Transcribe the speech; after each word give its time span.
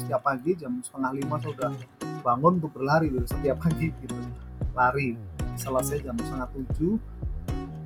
setiap 0.00 0.24
pagi 0.24 0.56
jam 0.56 0.80
setengah 0.80 1.12
lima 1.12 1.36
saya 1.36 1.52
udah 1.52 1.72
bangun 2.24 2.52
untuk 2.60 2.72
berlari 2.72 3.12
Will. 3.12 3.28
setiap 3.28 3.60
pagi 3.60 3.92
gitu. 4.00 4.16
Lari. 4.72 5.16
Selesai 5.60 6.00
jam 6.00 6.16
setengah 6.16 6.48
tujuh 6.56 6.96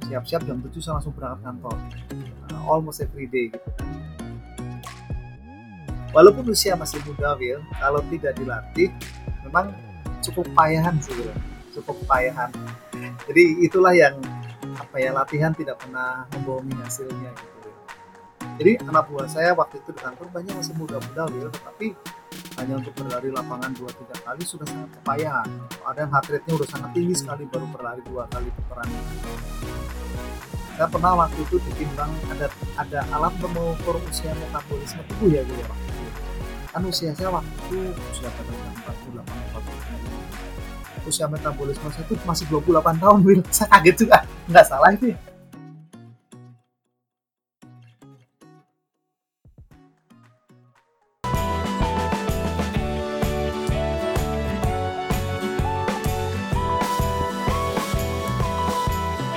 siap-siap 0.05 0.45
jam 0.47 0.61
tujuh 0.63 0.79
saya 0.79 1.01
langsung 1.01 1.17
berangkat 1.17 1.43
kantor. 1.43 1.77
Uh, 2.53 2.63
almost 2.71 3.03
every 3.03 3.27
day 3.27 3.51
gitu. 3.51 3.71
Walaupun 6.15 6.47
usia 6.47 6.79
masih 6.79 7.03
muda 7.03 7.35
Will 7.35 7.59
kalau 7.83 7.99
tidak 8.07 8.39
dilatih 8.39 8.95
memang 9.43 9.75
cukup 10.23 10.47
payahan 10.55 10.95
sih 11.03 11.15
cukup 11.75 11.99
payahan. 12.07 12.55
Jadi 13.27 13.67
itulah 13.67 13.91
yang 13.91 14.15
apa 14.79 14.97
ya 15.03 15.11
latihan 15.11 15.51
tidak 15.51 15.83
pernah 15.83 16.27
membohongi 16.31 16.79
hasilnya 16.79 17.31
gitu 17.35 17.54
jadi 18.55 18.73
anak 18.87 19.11
buah 19.11 19.27
saya 19.27 19.51
waktu 19.57 19.83
itu 19.83 19.91
di 19.91 20.01
kantor 20.01 20.27
banyak 20.31 20.55
masih 20.55 20.75
muda-muda 20.79 21.23
Will 21.35 21.51
tetapi 21.51 21.87
hanya 22.55 22.75
untuk 22.79 22.95
berlari 22.95 23.29
lapangan 23.35 23.71
dua 23.75 23.91
tiga 23.91 24.17
kali 24.23 24.43
sudah 24.47 24.67
sangat 24.67 24.91
kepayahan 25.01 25.49
ada 25.83 25.99
yang 26.07 26.13
heart 26.15 26.27
rate-nya 26.31 26.53
udah 26.55 26.69
sangat 26.71 26.91
tinggi 26.95 27.15
sekali 27.19 27.43
baru 27.51 27.67
berlari 27.75 28.03
dua 28.07 28.31
kali 28.31 28.49
putaran 28.55 28.89
saya 30.75 30.89
pernah 30.91 31.13
waktu 31.27 31.39
itu 31.39 31.57
ditimbang 31.71 32.11
ada 32.31 32.47
ada 32.79 33.01
alat 33.15 33.35
mengukur 33.43 33.99
usia 34.07 34.35
metabolisme 34.39 35.03
tubuh 35.11 35.29
ya 35.31 35.43
gitu 35.43 35.59
ya 35.59 35.67
kan 36.75 36.83
usia 36.87 37.11
saya 37.15 37.31
waktu 37.31 37.51
itu 37.71 37.79
usia 38.11 38.29
pada 38.31 38.53
48 38.83 39.23
48 41.03 41.07
usia 41.07 41.27
metabolisme 41.29 41.87
saya 41.93 42.03
itu 42.07 42.17
masih 42.25 42.47
28 42.51 43.03
tahun 43.03 43.19
Will 43.23 43.45
saya 43.55 43.69
kaget 43.77 43.97
juga. 44.09 44.19
Nggak 44.49 44.65
salah 44.67 44.91
itu 44.97 45.13
ya 45.13 45.34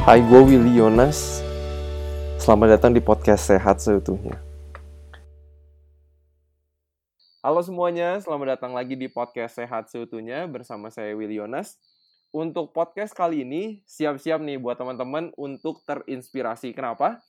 Hai, 0.08 0.24
gue 0.24 0.40
Willy 0.40 0.80
Yonas. 0.80 1.44
Selamat 2.40 2.80
datang 2.80 2.96
di 2.96 3.04
podcast 3.04 3.52
Sehat 3.52 3.84
Seutuhnya. 3.84 4.40
Halo 7.44 7.60
semuanya, 7.60 8.16
selamat 8.24 8.56
datang 8.56 8.72
lagi 8.72 8.96
di 8.96 9.12
podcast 9.12 9.60
Sehat 9.60 9.92
Seutuhnya 9.92 10.48
bersama 10.48 10.88
saya 10.88 11.12
Willy 11.12 11.44
Yonas. 11.44 11.76
Untuk 12.32 12.72
podcast 12.72 13.12
kali 13.12 13.44
ini, 13.44 13.84
siap-siap 13.84 14.40
nih 14.40 14.56
buat 14.56 14.80
teman-teman 14.80 15.36
untuk 15.36 15.84
terinspirasi. 15.84 16.72
Kenapa? 16.72 17.20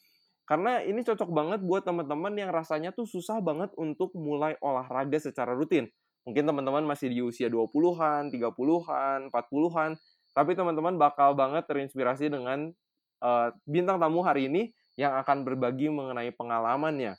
Karena 0.46 0.78
ini 0.78 1.02
cocok 1.02 1.34
banget 1.34 1.66
buat 1.66 1.82
teman-teman 1.82 2.30
yang 2.38 2.54
rasanya 2.54 2.94
tuh 2.94 3.10
susah 3.10 3.42
banget 3.42 3.74
untuk 3.74 4.14
mulai 4.14 4.54
olahraga 4.62 5.18
secara 5.18 5.50
rutin. 5.50 5.90
Mungkin 6.30 6.46
teman-teman 6.46 6.86
masih 6.86 7.10
di 7.10 7.26
usia 7.26 7.50
20-an, 7.50 8.30
30-an, 8.30 9.34
40-an, 9.34 9.98
tapi 10.38 10.54
teman-teman 10.54 10.94
bakal 10.94 11.34
banget 11.34 11.66
terinspirasi 11.66 12.30
dengan 12.30 12.70
uh, 13.18 13.50
bintang 13.66 13.98
tamu 13.98 14.22
hari 14.22 14.46
ini 14.46 14.70
yang 14.94 15.18
akan 15.18 15.42
berbagi 15.42 15.90
mengenai 15.90 16.30
pengalamannya. 16.30 17.18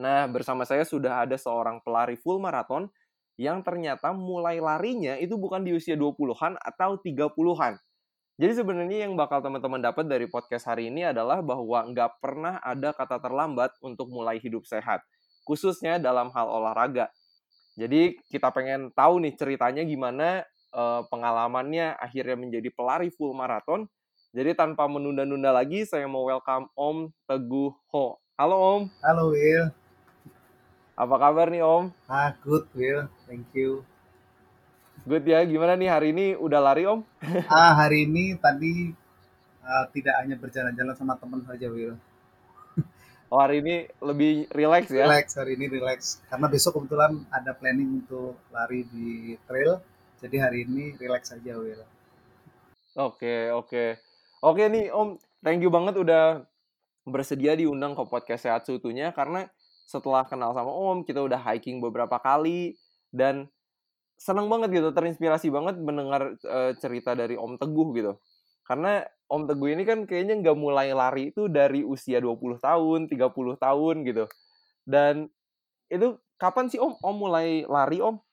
Nah, 0.00 0.24
bersama 0.24 0.64
saya 0.64 0.88
sudah 0.88 1.20
ada 1.28 1.36
seorang 1.36 1.84
pelari 1.84 2.16
full 2.16 2.40
maraton 2.40 2.88
yang 3.36 3.60
ternyata 3.60 4.16
mulai 4.16 4.56
larinya 4.56 5.20
itu 5.20 5.36
bukan 5.36 5.60
di 5.60 5.76
usia 5.76 6.00
20-an 6.00 6.56
atau 6.56 6.96
30-an. 6.96 7.76
Jadi 8.36 8.52
sebenarnya 8.52 9.08
yang 9.08 9.16
bakal 9.16 9.44
teman-teman 9.44 9.80
dapat 9.80 10.08
dari 10.08 10.24
podcast 10.24 10.68
hari 10.68 10.88
ini 10.88 11.08
adalah 11.08 11.44
bahwa 11.44 11.92
nggak 11.92 12.20
pernah 12.20 12.56
ada 12.64 12.96
kata 12.96 13.20
terlambat 13.20 13.76
untuk 13.84 14.08
mulai 14.08 14.40
hidup 14.40 14.64
sehat, 14.64 15.04
khususnya 15.44 16.00
dalam 16.00 16.32
hal 16.32 16.48
olahraga. 16.48 17.12
Jadi 17.76 18.16
kita 18.32 18.48
pengen 18.52 18.92
tahu 18.96 19.20
nih 19.20 19.36
ceritanya 19.36 19.84
gimana 19.84 20.44
uh, 20.76 21.00
pengalamannya 21.08 21.96
akhirnya 21.96 22.36
menjadi 22.36 22.68
pelari 22.68 23.08
full 23.08 23.32
maraton. 23.32 23.88
Jadi 24.36 24.52
tanpa 24.52 24.84
menunda-nunda 24.84 25.48
lagi, 25.48 25.88
saya 25.88 26.04
mau 26.04 26.28
welcome 26.28 26.68
Om 26.76 27.08
Teguh 27.24 27.72
Ho. 27.96 28.20
Halo 28.36 28.56
Om. 28.60 28.82
halo 29.00 29.32
Will 29.32 29.72
Apa 30.92 31.16
kabar 31.16 31.48
nih 31.48 31.64
Om? 31.64 31.88
ah 32.04 32.36
good 32.44 32.68
Will 32.76 33.08
thank 33.24 33.48
you 33.56 33.80
Good 35.08 35.24
ya. 35.24 35.40
Gimana 35.40 35.72
nih 35.72 35.88
hari 35.88 36.12
ini 36.12 36.36
udah 36.36 36.60
lari 36.60 36.84
Om? 36.84 37.00
ah 37.48 37.72
hari 37.80 38.04
ini 38.04 38.36
tadi 38.36 38.92
uh, 39.64 39.88
tidak 39.88 40.20
hanya 40.20 40.36
berjalan-jalan 40.36 40.92
sama 40.92 41.16
teman 41.16 41.48
saja 41.48 41.64
Will 41.72 41.96
Oh 43.32 43.40
hari 43.40 43.64
ini 43.64 43.88
lebih 44.04 44.52
relax 44.52 44.92
ya? 44.92 45.08
relax 45.08 45.32
hari 45.40 45.56
ini 45.56 45.72
relax 45.72 46.20
karena 46.28 46.52
besok 46.52 46.76
kebetulan 46.76 47.24
ada 47.32 47.56
planning 47.56 48.04
untuk 48.04 48.36
lari 48.52 48.84
di 48.84 49.32
trail 49.48 49.80
jadi 50.20 50.36
hari 50.48 50.64
ini 50.64 50.96
relax 50.96 51.32
saja 51.32 51.56
Will 51.60 51.84
Oke, 52.96 53.52
oke. 53.52 54.00
Oke 54.40 54.72
nih 54.72 54.88
Om, 54.88 55.20
thank 55.44 55.60
you 55.60 55.68
banget 55.68 56.00
udah 56.00 56.48
bersedia 57.04 57.52
diundang 57.52 57.92
ke 57.92 58.02
podcast 58.08 58.48
Sehat 58.48 58.64
Seutuhnya 58.64 59.12
karena 59.12 59.52
setelah 59.84 60.24
kenal 60.24 60.56
sama 60.56 60.72
Om, 60.72 61.04
kita 61.04 61.20
udah 61.20 61.36
hiking 61.36 61.78
beberapa 61.84 62.16
kali 62.16 62.80
dan 63.12 63.52
seneng 64.16 64.48
banget 64.48 64.80
gitu, 64.80 64.88
terinspirasi 64.96 65.52
banget 65.52 65.76
mendengar 65.76 66.40
eh, 66.40 66.72
cerita 66.80 67.12
dari 67.12 67.36
Om 67.36 67.60
Teguh 67.60 67.88
gitu. 67.94 68.12
Karena 68.64 69.04
Om 69.28 69.44
Teguh 69.44 69.76
ini 69.76 69.84
kan 69.84 70.08
kayaknya 70.08 70.40
nggak 70.40 70.58
mulai 70.58 70.90
lari 70.96 71.30
itu 71.30 71.46
dari 71.52 71.84
usia 71.84 72.18
20 72.18 72.58
tahun, 72.58 73.12
30 73.12 73.60
tahun 73.60 73.94
gitu. 74.08 74.24
Dan 74.88 75.28
itu 75.92 76.18
kapan 76.40 76.66
sih 76.72 76.80
Om 76.82 76.96
Om 76.98 77.16
mulai 77.16 77.62
lari 77.68 78.02
Om? 78.02 78.25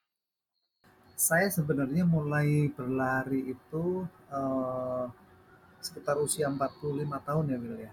Saya 1.14 1.46
sebenarnya 1.46 2.02
mulai 2.02 2.68
berlari 2.74 3.54
itu 3.54 4.02
eh, 4.30 5.04
sekitar 5.78 6.18
usia 6.18 6.50
45 6.50 7.06
tahun 7.22 7.44
ya 7.50 7.58
Will 7.60 7.78
ya. 7.78 7.92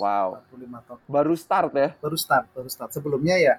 Wow, 0.00 0.42
45 0.50 0.86
tahun. 0.86 0.98
Baru 1.06 1.34
start 1.36 1.70
ya? 1.76 1.90
baru 2.02 2.16
start 2.18 2.46
baru 2.56 2.68
start. 2.72 2.90
Sebelumnya 2.96 3.36
ya 3.38 3.54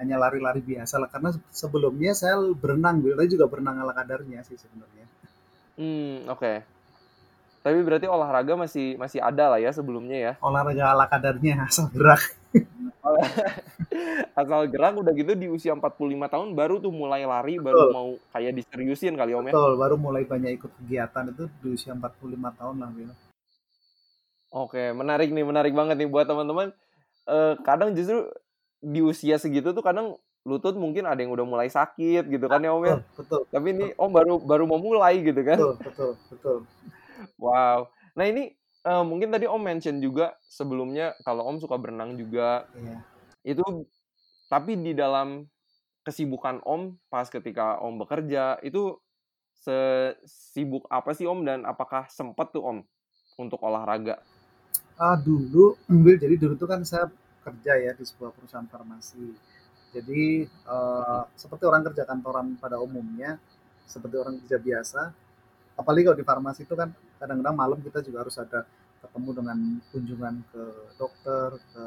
hanya 0.00 0.16
lari-lari 0.16 0.64
biasa 0.64 0.96
lah. 0.96 1.12
Karena 1.12 1.34
sebelumnya 1.52 2.16
saya 2.16 2.40
berenang 2.56 3.04
Will 3.04 3.18
saya 3.18 3.28
juga 3.28 3.46
berenang 3.50 3.82
ala 3.84 3.92
kadarnya 3.92 4.40
sih 4.48 4.56
sebenarnya. 4.56 5.04
Hmm, 5.76 6.28
oke. 6.30 6.52
Tapi 7.60 7.78
berarti 7.84 8.08
olahraga 8.08 8.56
masih 8.56 8.96
masih 8.96 9.20
ada 9.20 9.52
lah 9.52 9.60
ya 9.60 9.68
sebelumnya 9.68 10.16
ya. 10.16 10.32
olahraga 10.40 10.96
ala 10.96 11.04
kadarnya 11.04 11.60
asal 11.68 11.92
gerak 11.92 12.22
Asal 14.38 14.68
gerak 14.68 14.94
udah 14.96 15.12
gitu 15.12 15.32
di 15.34 15.46
usia 15.46 15.72
45 15.72 15.96
tahun 16.26 16.48
baru 16.52 16.78
tuh 16.78 16.92
mulai 16.92 17.24
lari, 17.24 17.56
baru 17.56 17.88
Betul. 17.88 17.92
mau 17.92 18.08
kayak 18.30 18.52
diseriusin 18.54 19.16
kali 19.16 19.32
Om 19.32 19.48
ya. 19.48 19.52
betul 19.52 19.72
baru 19.76 19.96
mulai 19.96 20.22
banyak 20.24 20.56
ikut 20.56 20.70
kegiatan 20.78 21.24
itu 21.28 21.44
di 21.60 21.68
usia 21.72 21.92
45 21.92 22.10
tahun 22.56 22.76
lah 22.76 22.90
Will 22.92 23.12
Oke, 24.50 24.90
menarik 24.90 25.30
nih, 25.30 25.46
menarik 25.46 25.70
banget 25.70 25.94
nih 25.94 26.10
buat 26.10 26.26
teman-teman. 26.26 26.74
Eh, 27.24 27.54
kadang 27.62 27.94
justru 27.94 28.26
di 28.82 28.98
usia 28.98 29.38
segitu 29.38 29.70
tuh 29.70 29.84
kadang 29.84 30.18
lutut 30.42 30.74
mungkin 30.74 31.04
ada 31.04 31.20
yang 31.20 31.30
udah 31.30 31.44
mulai 31.44 31.68
sakit 31.68 32.26
gitu 32.26 32.46
kan 32.48 32.58
ya 32.58 32.72
Om 32.72 32.82
ya. 32.82 32.96
betul 33.14 33.44
Tapi 33.46 33.66
ini 33.70 33.86
Om 33.94 34.10
baru 34.10 34.34
baru 34.42 34.64
mau 34.66 34.80
mulai 34.80 35.22
gitu 35.22 35.38
kan. 35.40 35.54
betul 35.56 35.76
betul 35.78 36.10
betul 36.32 36.56
Wow. 37.38 37.92
Nah 38.16 38.26
ini 38.26 38.50
eh, 38.86 39.04
mungkin 39.04 39.28
tadi 39.34 39.46
Om 39.48 39.62
mention 39.62 39.96
juga 40.00 40.36
sebelumnya 40.48 41.16
kalau 41.26 41.46
Om 41.48 41.60
suka 41.60 41.76
berenang 41.76 42.16
juga 42.16 42.64
Iya. 42.76 42.96
itu 43.44 43.64
tapi 44.50 44.76
di 44.80 44.92
dalam 44.96 45.46
kesibukan 46.04 46.64
Om 46.64 46.96
pas 47.12 47.28
ketika 47.28 47.78
Om 47.80 48.00
bekerja 48.02 48.58
itu 48.64 48.96
sesibuk 49.60 50.88
apa 50.88 51.12
sih 51.12 51.28
Om 51.28 51.44
dan 51.44 51.68
apakah 51.68 52.08
sempet 52.08 52.50
tuh 52.56 52.64
Om 52.64 52.78
untuk 53.36 53.60
olahraga? 53.60 54.20
Ah 55.00 55.16
dulu, 55.16 55.80
Will, 55.88 56.20
jadi 56.20 56.36
dulu 56.36 56.56
tuh 56.60 56.68
kan 56.68 56.84
saya 56.84 57.08
kerja 57.40 57.72
ya 57.80 57.92
di 57.96 58.04
sebuah 58.04 58.36
perusahaan 58.36 58.68
farmasi. 58.68 59.32
Jadi 59.96 60.44
eh, 60.46 61.22
seperti 61.36 61.64
orang 61.64 61.82
kerja 61.88 62.04
kantoran 62.04 62.56
pada 62.60 62.76
umumnya, 62.80 63.40
seperti 63.88 64.16
orang 64.20 64.36
kerja 64.44 64.58
biasa. 64.60 65.00
Apalagi 65.80 66.04
kalau 66.04 66.18
di 66.20 66.26
farmasi 66.26 66.68
itu 66.68 66.76
kan 66.76 66.92
kadang-kadang 67.20 67.54
malam 67.54 67.78
kita 67.84 68.00
juga 68.00 68.24
harus 68.24 68.36
ada 68.40 68.64
ketemu 69.00 69.30
dengan 69.36 69.58
kunjungan 69.92 70.34
ke 70.48 70.64
dokter, 70.96 71.48
ke 71.72 71.84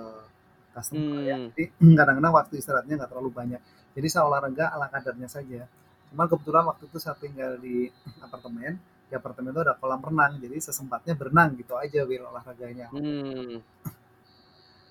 customer 0.74 1.20
ya. 1.26 1.38
Hmm. 1.38 1.50
Jadi 1.54 1.64
kadang-kadang 2.00 2.34
waktu 2.34 2.54
istirahatnya 2.62 2.94
nggak 3.02 3.12
terlalu 3.12 3.32
banyak. 3.34 3.62
Jadi 3.94 4.08
saya 4.10 4.24
olahraga 4.30 4.74
ala 4.74 4.90
kadarnya 4.90 5.30
saja. 5.30 5.66
Cuman 6.14 6.26
kebetulan 6.30 6.64
waktu 6.70 6.84
itu 6.90 6.98
saya 7.02 7.18
tinggal 7.18 7.58
di 7.58 7.90
apartemen. 8.26 8.78
Di 9.10 9.14
apartemen 9.18 9.54
itu 9.54 9.62
ada 9.62 9.78
kolam 9.78 10.02
renang, 10.02 10.42
jadi 10.42 10.58
sesempatnya 10.58 11.14
berenang 11.14 11.54
gitu 11.58 11.78
aja 11.78 12.02
Will 12.06 12.26
olahraganya. 12.26 12.90
Hmm. 12.90 13.62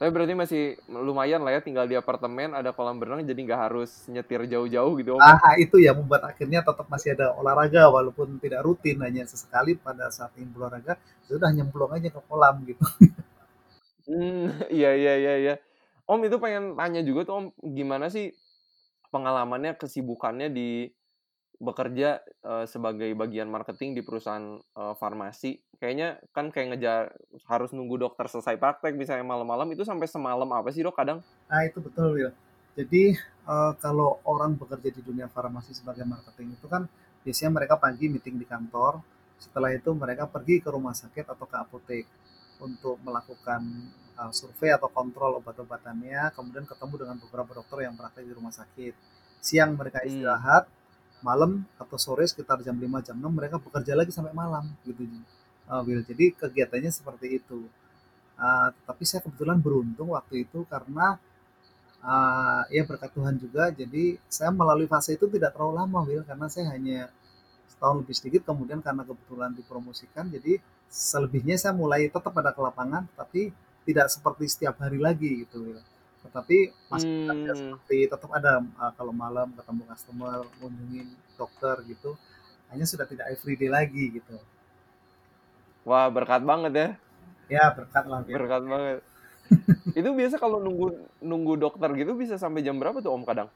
Tapi 0.02 0.10
berarti 0.10 0.34
masih 0.34 0.62
lumayan 0.90 1.46
lah 1.46 1.54
ya 1.54 1.60
tinggal 1.62 1.86
di 1.86 1.94
apartemen 1.94 2.58
ada 2.58 2.74
kolam 2.74 2.98
berenang 2.98 3.22
jadi 3.22 3.38
nggak 3.38 3.60
harus 3.70 4.10
nyetir 4.10 4.50
jauh-jauh 4.50 4.98
gitu 4.98 5.14
Om. 5.14 5.22
ya? 5.22 5.38
Ah, 5.38 5.54
itu 5.54 5.78
ya 5.78 5.94
membuat 5.94 6.26
akhirnya 6.26 6.58
tetap 6.58 6.90
masih 6.90 7.14
ada 7.14 7.30
olahraga 7.38 7.86
walaupun 7.86 8.42
tidak 8.42 8.66
rutin 8.66 8.98
hanya 8.98 9.22
sesekali 9.30 9.78
pada 9.78 10.10
saat 10.10 10.34
ingin 10.34 10.50
berolahraga 10.50 10.98
sudah 11.30 11.54
nyemplung 11.54 11.94
aja 11.94 12.10
ke 12.10 12.18
kolam 12.26 12.66
gitu. 12.66 12.82
Hmm, 14.02 14.50
iya 14.66 14.98
iya 14.98 15.14
iya 15.14 15.34
iya. 15.38 15.54
Om 16.10 16.26
itu 16.26 16.42
pengen 16.42 16.74
tanya 16.74 17.06
juga 17.06 17.22
tuh 17.22 17.34
Om, 17.38 17.46
gimana 17.70 18.10
sih 18.10 18.34
pengalamannya, 19.14 19.78
kesibukannya 19.78 20.50
di 20.50 20.90
bekerja 21.62 22.18
uh, 22.42 22.66
sebagai 22.66 23.14
bagian 23.14 23.46
marketing 23.46 23.94
di 23.94 24.02
perusahaan 24.02 24.58
uh, 24.74 24.98
farmasi. 24.98 25.62
Kayaknya 25.78 26.18
kan 26.34 26.50
kayak 26.50 26.74
ngejar 26.74 27.14
harus 27.46 27.70
nunggu 27.70 28.02
dokter 28.02 28.26
selesai 28.26 28.58
praktek 28.58 28.98
misalnya 28.98 29.22
malam-malam 29.22 29.70
itu 29.70 29.86
sampai 29.86 30.10
semalam 30.10 30.50
apa 30.50 30.74
sih 30.74 30.82
dok 30.82 30.98
kadang? 30.98 31.22
Nah 31.46 31.62
itu 31.62 31.78
betul 31.78 32.18
Will. 32.18 32.34
Jadi 32.74 33.14
uh, 33.46 33.78
kalau 33.78 34.18
orang 34.26 34.58
bekerja 34.58 34.90
di 34.90 35.02
dunia 35.06 35.30
farmasi 35.30 35.70
sebagai 35.70 36.02
marketing 36.02 36.58
itu 36.58 36.66
kan 36.66 36.90
biasanya 37.22 37.54
mereka 37.54 37.78
pagi 37.78 38.10
meeting 38.10 38.42
di 38.42 38.46
kantor, 38.48 38.98
setelah 39.38 39.70
itu 39.70 39.94
mereka 39.94 40.26
pergi 40.26 40.58
ke 40.58 40.66
rumah 40.66 40.98
sakit 40.98 41.30
atau 41.30 41.46
ke 41.46 41.56
apotek 41.62 42.04
untuk 42.58 42.98
melakukan 43.06 43.62
uh, 44.18 44.34
survei 44.34 44.74
atau 44.74 44.90
kontrol 44.90 45.38
obat-obatannya, 45.38 46.34
kemudian 46.34 46.66
ketemu 46.66 47.06
dengan 47.06 47.16
beberapa 47.22 47.62
dokter 47.62 47.86
yang 47.86 47.94
praktek 47.94 48.26
di 48.26 48.34
rumah 48.34 48.50
sakit. 48.50 48.94
Siang 49.38 49.78
mereka 49.78 50.02
hmm. 50.02 50.08
istirahat, 50.10 50.66
hmm 50.66 50.81
malam 51.22 51.62
atau 51.78 51.96
sore 51.96 52.26
sekitar 52.26 52.60
jam 52.66 52.74
5 52.74 53.06
jam 53.06 53.16
6 53.16 53.22
mereka 53.30 53.56
bekerja 53.62 53.94
lagi 53.94 54.10
sampai 54.10 54.34
malam 54.34 54.66
gitu 54.86 55.06
uh. 55.70 55.82
Jadi 55.82 56.34
kegiatannya 56.36 56.90
seperti 56.90 57.38
itu. 57.38 57.64
Uh, 58.36 58.68
tapi 58.84 59.06
saya 59.06 59.22
kebetulan 59.22 59.62
beruntung 59.62 60.12
waktu 60.18 60.42
itu 60.42 60.66
karena 60.66 61.16
uh, 62.02 62.62
ya 62.68 62.82
berkat 62.82 63.14
Tuhan 63.14 63.38
juga 63.38 63.70
jadi 63.70 64.18
saya 64.26 64.50
melalui 64.50 64.90
fase 64.90 65.14
itu 65.14 65.30
tidak 65.30 65.54
terlalu 65.54 65.74
lama 65.78 65.98
Will 66.02 66.26
karena 66.26 66.50
saya 66.50 66.74
hanya 66.74 67.06
setahun 67.70 68.02
lebih 68.02 68.14
sedikit 68.18 68.42
kemudian 68.50 68.82
karena 68.82 69.06
kebetulan 69.06 69.54
dipromosikan 69.54 70.26
jadi 70.26 70.58
selebihnya 70.90 71.54
saya 71.54 71.72
mulai 71.72 72.10
tetap 72.10 72.34
ada 72.34 72.50
ke 72.50 72.60
lapangan 72.60 73.06
tapi 73.14 73.54
tidak 73.86 74.10
seperti 74.10 74.50
setiap 74.50 74.80
hari 74.82 74.98
lagi 74.98 75.46
gitu 75.46 75.62
Will 75.62 75.80
tetapi 76.22 76.70
masih 76.86 77.10
hmm. 77.26 77.50
seperti 77.50 77.98
tetap 78.06 78.30
ada 78.30 78.62
uh, 78.78 78.92
kalau 78.94 79.10
malam 79.10 79.50
ketemu 79.58 79.82
customer 79.90 80.46
ngunjungin 80.62 81.08
dokter 81.34 81.76
gitu 81.90 82.14
hanya 82.70 82.86
sudah 82.86 83.04
tidak 83.10 83.34
everyday 83.34 83.66
lagi 83.66 84.22
gitu 84.22 84.38
wah 85.82 86.06
berkat 86.06 86.46
banget 86.46 86.72
ya 86.72 86.88
ya 87.50 87.64
berkat 87.74 88.04
lah 88.06 88.22
gitu. 88.22 88.38
berkat 88.38 88.62
banget 88.64 88.98
itu 89.98 90.08
biasa 90.14 90.38
kalau 90.38 90.62
nunggu 90.62 90.94
nunggu 91.18 91.58
dokter 91.58 91.90
gitu 91.98 92.14
bisa 92.14 92.38
sampai 92.38 92.62
jam 92.62 92.78
berapa 92.78 93.02
tuh 93.02 93.12
om 93.12 93.26
kadang 93.26 93.50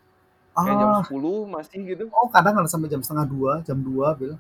kayak 0.57 0.77
jam 0.81 0.91
10 1.05 1.13
ah. 1.13 1.41
masih 1.61 1.81
gitu 1.85 2.05
oh 2.11 2.29
kadang 2.33 2.57
ada 2.59 2.69
sampai 2.69 2.89
jam 2.89 3.01
setengah 3.05 3.29
dua 3.29 3.53
jam 3.63 3.79
dua 3.79 4.17
bil 4.17 4.35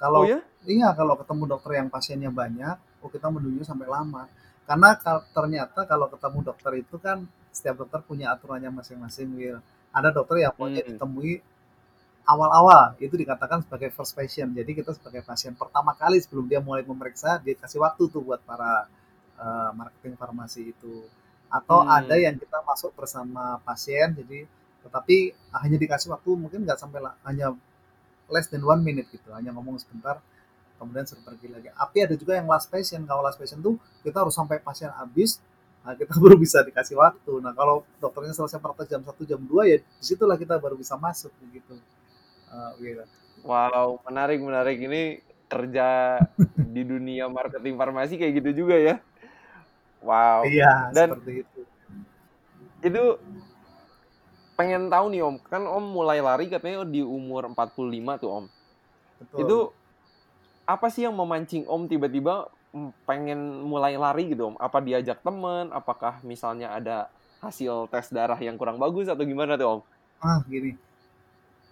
kalau 0.00 0.24
oh, 0.24 0.26
ya? 0.26 0.40
iya 0.64 0.88
kalau 0.96 1.18
ketemu 1.18 1.44
dokter 1.50 1.70
yang 1.76 1.92
pasiennya 1.92 2.30
banyak 2.32 2.78
oh 3.04 3.10
kita 3.12 3.28
menunggu 3.28 3.66
sampai 3.66 3.90
lama 3.90 4.30
karena 4.68 4.94
ternyata 5.34 5.84
kalau 5.88 6.06
ketemu 6.12 6.38
dokter 6.46 6.72
itu 6.78 6.96
kan 7.00 7.26
setiap 7.50 7.82
dokter 7.84 8.00
punya 8.06 8.30
aturannya 8.30 8.70
masing-masing 8.70 9.28
Will 9.34 9.58
ada 9.90 10.14
dokter 10.14 10.46
yang 10.46 10.54
mau 10.54 10.70
hmm. 10.70 10.94
ditemui 10.94 11.42
awal-awal 12.26 12.94
itu 13.02 13.18
dikatakan 13.18 13.66
sebagai 13.66 13.90
first 13.90 14.14
patient 14.14 14.54
jadi 14.54 14.70
kita 14.70 14.94
sebagai 14.94 15.26
pasien 15.26 15.58
pertama 15.58 15.98
kali 15.98 16.22
sebelum 16.22 16.46
dia 16.46 16.62
mulai 16.62 16.86
memeriksa 16.86 17.42
dia 17.42 17.58
kasih 17.58 17.82
waktu 17.82 18.06
tuh 18.06 18.22
buat 18.22 18.38
para 18.46 18.86
uh, 19.40 19.70
marketing 19.74 20.14
farmasi 20.14 20.70
itu 20.70 21.02
atau 21.50 21.82
hmm. 21.82 21.96
ada 21.98 22.14
yang 22.14 22.38
kita 22.38 22.62
masuk 22.62 22.94
bersama 22.94 23.58
pasien 23.66 24.14
jadi 24.14 24.46
tetapi 24.80 25.34
hanya 25.60 25.76
dikasih 25.76 26.08
waktu 26.14 26.30
mungkin 26.40 26.64
nggak 26.64 26.80
sampai 26.80 27.04
lah, 27.04 27.12
hanya 27.28 27.52
less 28.30 28.48
than 28.48 28.62
one 28.62 28.80
minute 28.80 29.10
gitu 29.10 29.28
hanya 29.34 29.50
ngomong 29.50 29.76
sebentar 29.82 30.22
kemudian 30.80 31.04
suruh 31.04 31.20
pergi 31.20 31.52
lagi. 31.52 31.68
Tapi 31.68 31.98
ada 32.08 32.14
juga 32.16 32.32
yang 32.40 32.48
last 32.48 32.72
patient. 32.72 33.04
Kalau 33.04 33.20
last 33.20 33.36
patient 33.36 33.60
tuh 33.60 33.76
kita 34.00 34.24
harus 34.24 34.32
sampai 34.32 34.56
pasien 34.64 34.88
habis, 34.96 35.36
nah 35.84 35.92
kita 35.92 36.16
baru 36.22 36.40
bisa 36.40 36.64
dikasih 36.64 36.96
waktu. 36.96 37.44
Nah 37.44 37.52
kalau 37.52 37.84
dokternya 38.00 38.32
selesai 38.32 38.56
praktek 38.56 38.96
jam 38.96 39.04
1, 39.04 39.12
jam 39.28 39.40
2 39.44 39.68
ya 39.68 39.76
di 39.76 39.84
situlah 40.00 40.40
kita 40.40 40.56
baru 40.56 40.80
bisa 40.80 40.96
masuk 40.96 41.30
begitu. 41.44 41.76
Uh, 42.48 43.04
Wow, 43.40 44.04
menarik 44.04 44.36
menarik 44.36 44.76
ini 44.76 45.24
kerja 45.48 46.20
di 46.74 46.82
dunia 46.84 47.24
marketing 47.26 47.76
farmasi 47.76 48.20
kayak 48.20 48.40
gitu 48.40 48.64
juga 48.64 48.76
ya. 48.76 48.94
Wow. 50.00 50.44
Iya, 50.48 50.92
Dan 50.92 51.16
seperti 51.16 51.32
itu. 51.44 51.60
Itu 52.80 53.04
pengen 54.60 54.92
tahu 54.92 55.08
nih 55.12 55.24
Om, 55.24 55.36
kan 55.40 55.64
Om 55.64 55.84
mulai 55.88 56.20
lari 56.20 56.52
katanya 56.52 56.84
di 56.84 57.00
umur 57.00 57.48
45 57.48 58.20
tuh 58.20 58.30
Om. 58.30 58.44
Betul. 59.20 59.38
Itu 59.40 59.58
apa 60.66 60.86
sih 60.92 61.06
yang 61.06 61.16
memancing 61.16 61.66
Om 61.66 61.90
tiba-tiba 61.90 62.48
pengen 63.04 63.66
mulai 63.66 63.98
lari 63.98 64.30
gitu 64.30 64.54
Om? 64.54 64.56
Apa 64.62 64.78
diajak 64.78 65.22
temen? 65.26 65.74
Apakah 65.74 66.22
misalnya 66.22 66.70
ada 66.70 67.10
hasil 67.40 67.88
tes 67.90 68.12
darah 68.12 68.38
yang 68.38 68.54
kurang 68.60 68.76
bagus 68.76 69.08
atau 69.08 69.24
gimana 69.26 69.58
tuh 69.58 69.78
Om? 69.78 69.80
Ah 70.20 70.38
gini, 70.44 70.76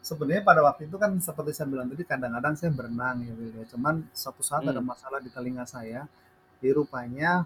sebenarnya 0.00 0.42
pada 0.42 0.64
waktu 0.64 0.88
itu 0.88 0.96
kan 0.96 1.12
seperti 1.20 1.52
saya 1.52 1.68
bilang 1.68 1.92
tadi 1.92 2.02
kadang-kadang 2.02 2.54
saya 2.56 2.70
berenang 2.72 3.22
ya, 3.22 3.32
ya. 3.36 3.64
Cuman 3.68 4.08
satu 4.16 4.40
saat 4.40 4.64
hmm. 4.64 4.72
ada 4.72 4.80
masalah 4.80 5.20
di 5.20 5.30
telinga 5.30 5.68
saya, 5.68 6.08
di 6.58 6.68
rupanya 6.72 7.44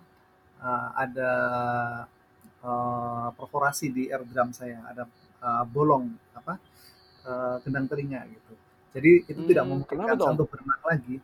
uh, 0.63 0.89
ada 0.95 1.33
uh, 2.63 3.29
perforasi 3.35 3.91
di 3.91 4.03
eardrum 4.09 4.55
saya, 4.55 4.79
ada 4.87 5.05
uh, 5.43 5.65
bolong 5.67 6.15
apa 6.39 6.57
uh, 7.27 7.57
gendang 7.67 7.91
telinga 7.91 8.25
gitu. 8.31 8.55
Jadi 8.93 9.13
itu 9.27 9.41
hmm, 9.41 9.51
tidak 9.51 9.65
memungkinkan 9.67 10.17
untuk 10.21 10.49
berenang 10.53 10.83
lagi 10.85 11.17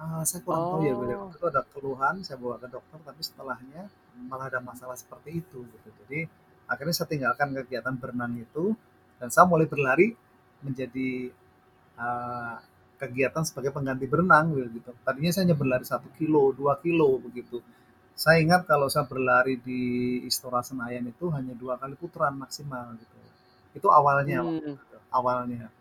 uh, 0.00 0.22
saya 0.24 0.40
kurang 0.40 0.64
tahu 0.64 0.82
ya 0.88 0.94
beliau 0.96 1.20
oh. 1.28 1.34
itu 1.36 1.44
ada 1.46 1.62
keluhan 1.68 2.14
saya 2.24 2.40
bawa 2.40 2.56
ke 2.56 2.68
dokter 2.72 2.98
tapi 3.04 3.20
setelahnya 3.20 3.82
malah 4.26 4.48
ada 4.48 4.60
masalah 4.64 4.96
seperti 4.96 5.44
itu 5.44 5.64
gitu. 5.64 5.88
Jadi 6.04 6.24
akhirnya 6.64 6.94
saya 6.96 7.08
tinggalkan 7.08 7.52
kegiatan 7.52 7.94
berenang 7.96 8.32
itu 8.40 8.72
dan 9.20 9.28
saya 9.28 9.44
mulai 9.44 9.68
berlari 9.68 10.16
menjadi 10.64 11.32
uh, 11.96 12.56
kegiatan 13.00 13.42
sebagai 13.44 13.72
pengganti 13.72 14.04
berenang 14.08 14.52
gitu. 14.56 14.92
Tadinya 15.04 15.32
saya 15.32 15.48
hanya 15.48 15.56
berlari 15.56 15.84
satu 15.88 16.08
kilo 16.16 16.52
dua 16.52 16.80
kilo 16.80 17.20
begitu. 17.20 17.60
Saya 18.12 18.44
ingat 18.44 18.68
kalau 18.68 18.92
saya 18.92 19.08
berlari 19.08 19.56
di 19.56 19.80
Istora 20.28 20.60
Senayan 20.60 21.08
itu 21.08 21.32
hanya 21.32 21.56
dua 21.56 21.80
kali 21.80 21.96
putaran 21.96 22.36
maksimal 22.36 22.92
gitu. 23.00 23.16
Itu 23.72 23.88
awalnya 23.88 24.44
hmm. 24.44 24.76
awalnya 25.08 25.72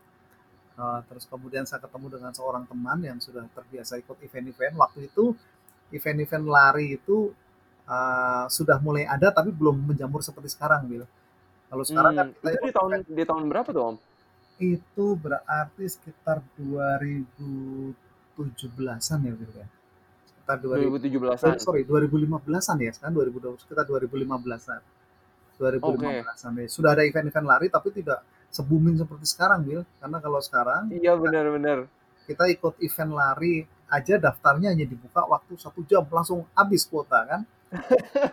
Uh, 0.80 1.04
terus 1.12 1.28
kemudian 1.28 1.68
saya 1.68 1.84
ketemu 1.84 2.08
dengan 2.16 2.32
seorang 2.32 2.64
teman 2.64 3.04
yang 3.04 3.20
sudah 3.20 3.44
terbiasa 3.52 4.00
ikut 4.00 4.16
event-event. 4.24 4.80
Waktu 4.80 5.12
itu 5.12 5.36
event-event 5.92 6.48
lari 6.48 6.96
itu 6.96 7.36
uh, 7.84 8.48
sudah 8.48 8.80
mulai 8.80 9.04
ada 9.04 9.28
tapi 9.36 9.52
belum 9.52 9.92
menjamur 9.92 10.24
seperti 10.24 10.56
sekarang, 10.56 10.88
Bil. 10.88 11.04
Kalau 11.68 11.84
sekarang 11.84 12.16
kan 12.16 12.32
hmm, 12.32 12.40
kan 12.40 12.48
kita 12.48 12.56
itu 12.56 12.64
di 12.64 12.72
tahun 12.72 12.96
event, 12.96 13.12
di 13.12 13.28
tahun 13.28 13.52
berapa 13.52 13.76
tuh, 13.76 13.92
Om? 13.92 14.00
Itu 14.60 15.16
berarti 15.20 15.84
sekitar 15.84 16.40
2017-an 16.56 19.20
ya, 19.28 19.36
Bil 19.36 19.52
ya. 19.52 19.68
Sekitar 20.32 20.64
2017-an. 20.64 21.60
Sorry, 21.60 21.84
2015-an 21.84 22.80
ya, 22.80 22.96
sekarang 22.96 23.20
2020 23.20 23.68
sekitar 23.68 23.84
2015-an. 23.84 24.80
2015-an 25.60 26.56
okay. 26.56 26.64
ya. 26.64 26.72
Sudah 26.72 26.96
ada 26.96 27.04
event-event 27.04 27.44
lari 27.44 27.68
tapi 27.68 27.92
tidak 27.92 28.24
se 28.50 28.62
seperti 28.66 29.26
sekarang, 29.26 29.60
Bil. 29.66 29.82
Karena 30.02 30.18
kalau 30.18 30.40
sekarang 30.42 30.90
Iya 30.90 31.14
benar-benar. 31.16 31.86
Kita 32.26 32.46
ikut 32.50 32.78
event 32.82 33.12
lari 33.14 33.66
aja 33.90 34.22
daftarnya 34.22 34.70
hanya 34.70 34.86
dibuka 34.86 35.26
waktu 35.26 35.58
satu 35.58 35.82
jam 35.90 36.06
langsung 36.06 36.46
habis 36.54 36.86
kuota 36.86 37.26
kan. 37.26 37.42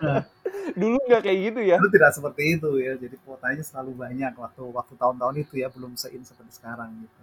nah, 0.05 0.25
Dulu 0.81 0.97
nggak 1.07 1.23
kayak 1.23 1.39
gitu 1.53 1.61
ya? 1.63 1.77
Dulu 1.79 1.91
tidak 1.93 2.13
seperti 2.13 2.43
itu 2.59 2.71
ya. 2.83 2.93
Jadi 2.99 3.17
kuotanya 3.23 3.63
selalu 3.63 3.93
banyak 3.95 4.33
waktu 4.35 4.63
waktu 4.67 4.95
tahun-tahun 4.99 5.37
itu 5.41 5.55
ya 5.63 5.69
belum 5.71 5.95
sein 5.95 6.21
seperti 6.25 6.53
sekarang 6.59 6.91
gitu. 7.01 7.23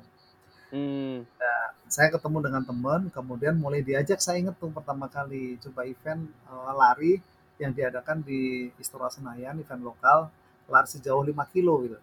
Hmm. 0.73 1.21
Nah, 1.37 1.63
saya 1.85 2.09
ketemu 2.09 2.49
dengan 2.49 2.63
teman, 2.65 3.01
kemudian 3.13 3.53
mulai 3.53 3.85
diajak 3.85 4.17
saya 4.17 4.41
ingat 4.41 4.57
tuh 4.57 4.73
pertama 4.73 5.05
kali 5.05 5.61
coba 5.61 5.85
event 5.85 6.25
uh, 6.49 6.73
lari 6.73 7.21
yang 7.61 7.69
diadakan 7.69 8.25
di 8.25 8.73
Istora 8.81 9.13
Senayan, 9.13 9.61
event 9.61 9.83
lokal, 9.85 10.33
lari 10.65 10.87
sejauh 10.89 11.21
5 11.21 11.53
kilo 11.53 11.85
gitu. 11.85 11.97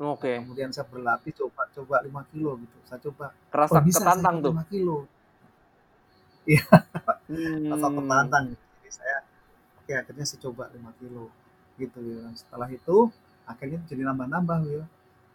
Oke. 0.00 0.32
Nah, 0.40 0.48
kemudian 0.48 0.72
saya 0.72 0.88
berlatih 0.88 1.32
coba 1.36 1.68
coba 1.76 2.00
5 2.00 2.32
kilo 2.32 2.56
gitu. 2.56 2.76
Saya 2.88 3.00
coba 3.04 3.36
Kerasa 3.52 3.76
oh, 3.76 3.84
bisa 3.84 4.00
ketantang 4.00 4.36
tuh. 4.40 4.52
5 4.56 4.72
kilo. 4.72 4.98
Iya. 6.48 6.64
hmm. 7.28 7.68
Rasa 7.68 7.88
tertantang. 7.92 8.44
Jadi 8.56 8.90
saya 8.90 9.16
oke 9.76 9.92
akhirnya 9.92 10.24
saya 10.24 10.40
coba 10.48 10.72
5 10.72 11.00
kilo 11.04 11.28
gitu 11.76 12.00
ya. 12.00 12.32
Setelah 12.32 12.68
itu 12.72 13.12
akhirnya 13.44 13.78
jadi 13.84 14.02
nambah-nambah 14.08 14.58
ya. 14.72 14.82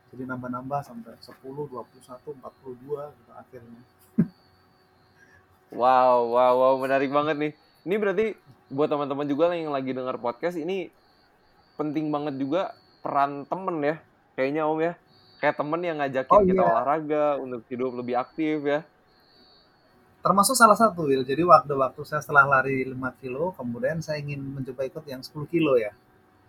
Jadi 0.09 0.23
nambah-nambah 0.25 0.79
sampai 0.81 1.13
10, 1.21 1.45
21, 1.45 2.41
42 2.41 3.13
gitu 3.21 3.31
akhirnya. 3.37 3.81
wow, 5.79 6.25
wow, 6.25 6.53
wow, 6.57 6.73
menarik 6.81 7.13
banget 7.13 7.37
nih. 7.37 7.53
Ini 7.85 7.95
berarti 8.01 8.25
buat 8.73 8.89
teman-teman 8.89 9.29
juga 9.29 9.53
yang 9.53 9.69
lagi 9.69 9.93
dengar 9.93 10.17
podcast 10.17 10.57
ini 10.57 10.89
penting 11.77 12.09
banget 12.09 12.41
juga 12.41 12.73
peran 13.05 13.45
temen 13.45 13.77
ya 13.85 14.01
kayaknya 14.35 14.67
Om 14.67 14.79
ya. 14.83 14.93
Kayak 15.39 15.55
temen 15.59 15.81
yang 15.83 15.97
ngajakin 15.99 16.31
oh, 16.31 16.43
kita 16.47 16.63
iya. 16.63 16.71
olahraga 16.71 17.25
untuk 17.41 17.61
hidup 17.67 17.91
lebih 17.95 18.15
aktif 18.15 18.57
ya. 18.63 18.79
Termasuk 20.25 20.57
salah 20.57 20.73
satu, 20.73 21.05
Will. 21.05 21.21
Jadi 21.21 21.45
waktu-waktu 21.45 22.01
saya 22.01 22.21
setelah 22.23 22.49
lari 22.49 22.81
5 22.81 22.97
kilo, 23.21 23.53
kemudian 23.53 24.01
saya 24.01 24.17
ingin 24.17 24.41
mencoba 24.41 24.81
ikut 24.89 25.05
yang 25.05 25.21
10 25.21 25.45
kilo 25.53 25.77
ya. 25.77 25.93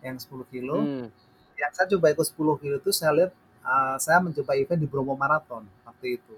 Yang 0.00 0.28
10 0.28 0.52
kilo. 0.52 0.76
Hmm. 0.80 1.08
yang 1.56 1.72
saya 1.72 1.88
coba 1.96 2.12
ikut 2.12 2.26
10 2.36 2.60
kilo 2.60 2.76
itu 2.76 2.92
saya 2.92 3.16
lihat 3.16 3.32
uh, 3.66 3.96
saya 3.98 4.22
mencoba 4.22 4.54
event 4.54 4.80
di 4.80 4.88
Bromo 4.88 5.14
Marathon 5.18 5.66
waktu 5.82 6.20
itu 6.20 6.34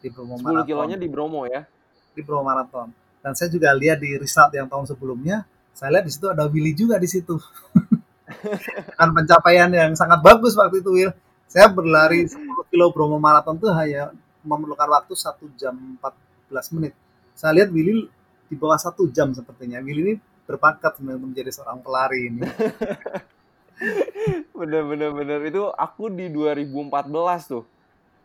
di 0.00 0.08
Bromo 0.08 0.40
10 0.40 0.42
Marathon. 0.42 0.66
kilonya 0.66 0.96
di 0.96 1.08
Bromo 1.10 1.44
ya 1.44 1.62
di 2.16 2.20
Bromo 2.24 2.48
Marathon 2.48 2.88
dan 3.20 3.32
saya 3.36 3.52
juga 3.52 3.74
lihat 3.76 4.00
di 4.00 4.16
result 4.16 4.54
yang 4.56 4.66
tahun 4.66 4.88
sebelumnya 4.88 5.44
saya 5.76 5.98
lihat 5.98 6.04
di 6.08 6.12
situ 6.14 6.26
ada 6.30 6.48
Willy 6.48 6.72
juga 6.72 6.96
di 6.96 7.08
situ 7.10 7.36
kan 8.98 9.08
pencapaian 9.14 9.70
yang 9.72 9.92
sangat 9.98 10.20
bagus 10.22 10.54
waktu 10.54 10.80
itu 10.80 10.90
Will 10.90 11.12
saya 11.48 11.72
berlari 11.72 12.28
10 12.28 12.36
kilo 12.68 12.92
Bromo 12.92 13.16
Marathon 13.16 13.56
tuh 13.56 13.72
hanya 13.72 14.12
memerlukan 14.44 14.84
waktu 14.84 15.16
satu 15.16 15.48
jam 15.56 15.74
14 16.48 16.74
menit. 16.76 16.92
Saya 17.32 17.56
lihat 17.56 17.72
Willy 17.72 18.04
di 18.52 18.54
bawah 18.54 18.76
satu 18.76 19.08
jam 19.08 19.32
sepertinya. 19.32 19.80
Willy 19.80 20.00
ini 20.04 20.14
berbakat 20.44 21.00
menjadi 21.00 21.48
seorang 21.48 21.80
pelari 21.80 22.32
ini. 22.32 22.42
Bener 24.58 24.82
bener 24.90 25.14
bener. 25.14 25.38
Itu 25.46 25.70
aku 25.70 26.10
di 26.10 26.26
2014 26.34 26.82
tuh. 27.46 27.62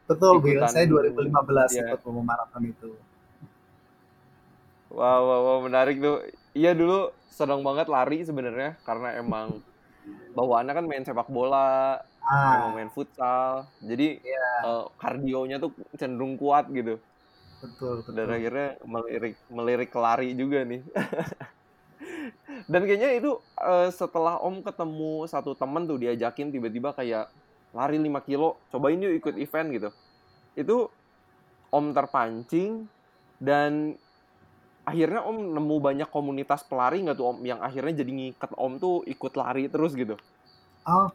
Betul 0.09 0.41
Bill 0.41 0.65
saya 0.65 0.89
2015 0.89 1.29
ya. 1.77 1.93
ikut 1.93 2.01
promo 2.01 2.25
maraton 2.25 2.65
itu. 2.65 2.89
Wow, 4.89 5.21
wow 5.21 5.39
wow. 5.45 5.57
Menarik 5.61 6.01
tuh. 6.01 6.25
Iya 6.57 6.73
dulu 6.73 7.13
sedang 7.29 7.61
banget 7.61 7.85
lari 7.85 8.25
sebenarnya 8.25 8.81
karena 8.81 9.13
emang 9.21 9.61
bawaannya 10.33 10.73
kan 10.73 10.85
main 10.85 11.05
sepak 11.05 11.29
bola 11.29 12.01
ah. 12.23 12.71
main 12.73 12.89
futsal 12.91 13.67
jadi 13.83 14.19
yeah. 14.19 14.57
Iya. 14.63 14.67
uh, 14.67 14.85
kardionya 14.97 15.57
tuh 15.61 15.71
cenderung 15.95 16.35
kuat 16.39 16.67
gitu 16.71 16.99
betul, 17.63 18.03
betul. 18.03 18.13
dan 18.15 18.27
akhirnya 18.31 18.69
melirik 18.83 19.35
melirik 19.47 19.91
lari 19.95 20.35
juga 20.35 20.67
nih 20.67 20.81
dan 22.71 22.81
kayaknya 22.87 23.09
itu 23.19 23.31
uh, 23.59 23.89
setelah 23.91 24.39
om 24.39 24.63
ketemu 24.63 25.27
satu 25.27 25.55
temen 25.55 25.87
tuh 25.87 25.99
diajakin 25.99 26.51
tiba-tiba 26.51 26.95
kayak 26.95 27.27
lari 27.73 27.97
5 27.97 28.27
kilo 28.27 28.59
cobain 28.69 29.01
yuk 29.01 29.17
ikut 29.17 29.35
event 29.39 29.67
gitu 29.73 29.89
itu 30.53 30.77
om 31.73 31.89
terpancing 31.89 32.85
dan 33.41 33.97
akhirnya 34.83 35.23
om 35.23 35.39
nemu 35.39 35.75
banyak 35.79 36.09
komunitas 36.11 36.63
pelari 36.67 37.03
nggak 37.03 37.17
tuh 37.17 37.27
om? 37.31 37.37
Yang 37.43 37.59
akhirnya 37.63 37.93
jadi 38.03 38.11
ngikat 38.11 38.51
om 38.59 38.73
tuh 38.79 39.01
ikut 39.07 39.33
lari 39.39 39.71
terus 39.71 39.95
gitu. 39.95 40.19
Oh 40.83 41.07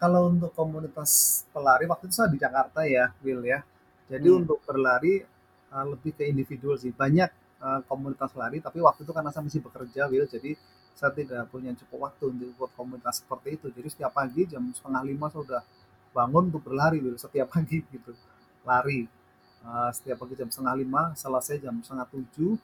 kalau 0.00 0.28
untuk 0.28 0.52
komunitas 0.52 1.44
pelari 1.48 1.88
waktu 1.88 2.10
itu 2.10 2.14
saya 2.20 2.28
di 2.28 2.40
Jakarta 2.40 2.84
ya 2.84 3.12
Will 3.24 3.44
ya. 3.44 3.64
Jadi 4.08 4.28
hmm. 4.28 4.40
untuk 4.44 4.58
berlari 4.68 5.24
uh, 5.72 5.84
lebih 5.88 6.12
ke 6.12 6.28
individual 6.28 6.76
sih. 6.76 6.92
Banyak 6.92 7.30
uh, 7.60 7.80
komunitas 7.88 8.32
lari 8.36 8.60
tapi 8.60 8.80
waktu 8.84 9.04
itu 9.04 9.12
karena 9.16 9.30
saya 9.32 9.44
masih 9.44 9.60
bekerja 9.64 10.08
Will 10.12 10.28
jadi 10.28 10.56
saya 10.94 11.10
tidak 11.10 11.50
punya 11.50 11.74
cukup 11.74 12.06
waktu 12.06 12.30
untuk 12.30 12.48
ikut 12.52 12.70
komunitas 12.76 13.24
seperti 13.24 13.60
itu. 13.60 13.66
Jadi 13.72 13.88
setiap 13.90 14.12
pagi 14.14 14.44
jam 14.44 14.62
setengah 14.72 15.02
lima 15.02 15.26
sudah 15.32 15.62
bangun 16.12 16.52
untuk 16.52 16.62
berlari 16.68 17.00
Will 17.00 17.20
setiap 17.20 17.52
pagi 17.52 17.80
gitu. 17.84 18.12
Lari. 18.64 19.08
Uh, 19.64 19.88
setiap 19.96 20.20
pagi 20.20 20.36
jam 20.36 20.52
setengah 20.52 20.76
lima 20.76 21.16
selesai 21.16 21.56
jam 21.56 21.72
setengah 21.80 22.04
tujuh 22.12 22.60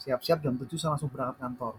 siap-siap 0.00 0.44
jam 0.44 0.54
tujuh 0.60 0.76
saya 0.76 0.94
langsung 0.96 1.10
berangkat 1.12 1.40
kantor. 1.40 1.74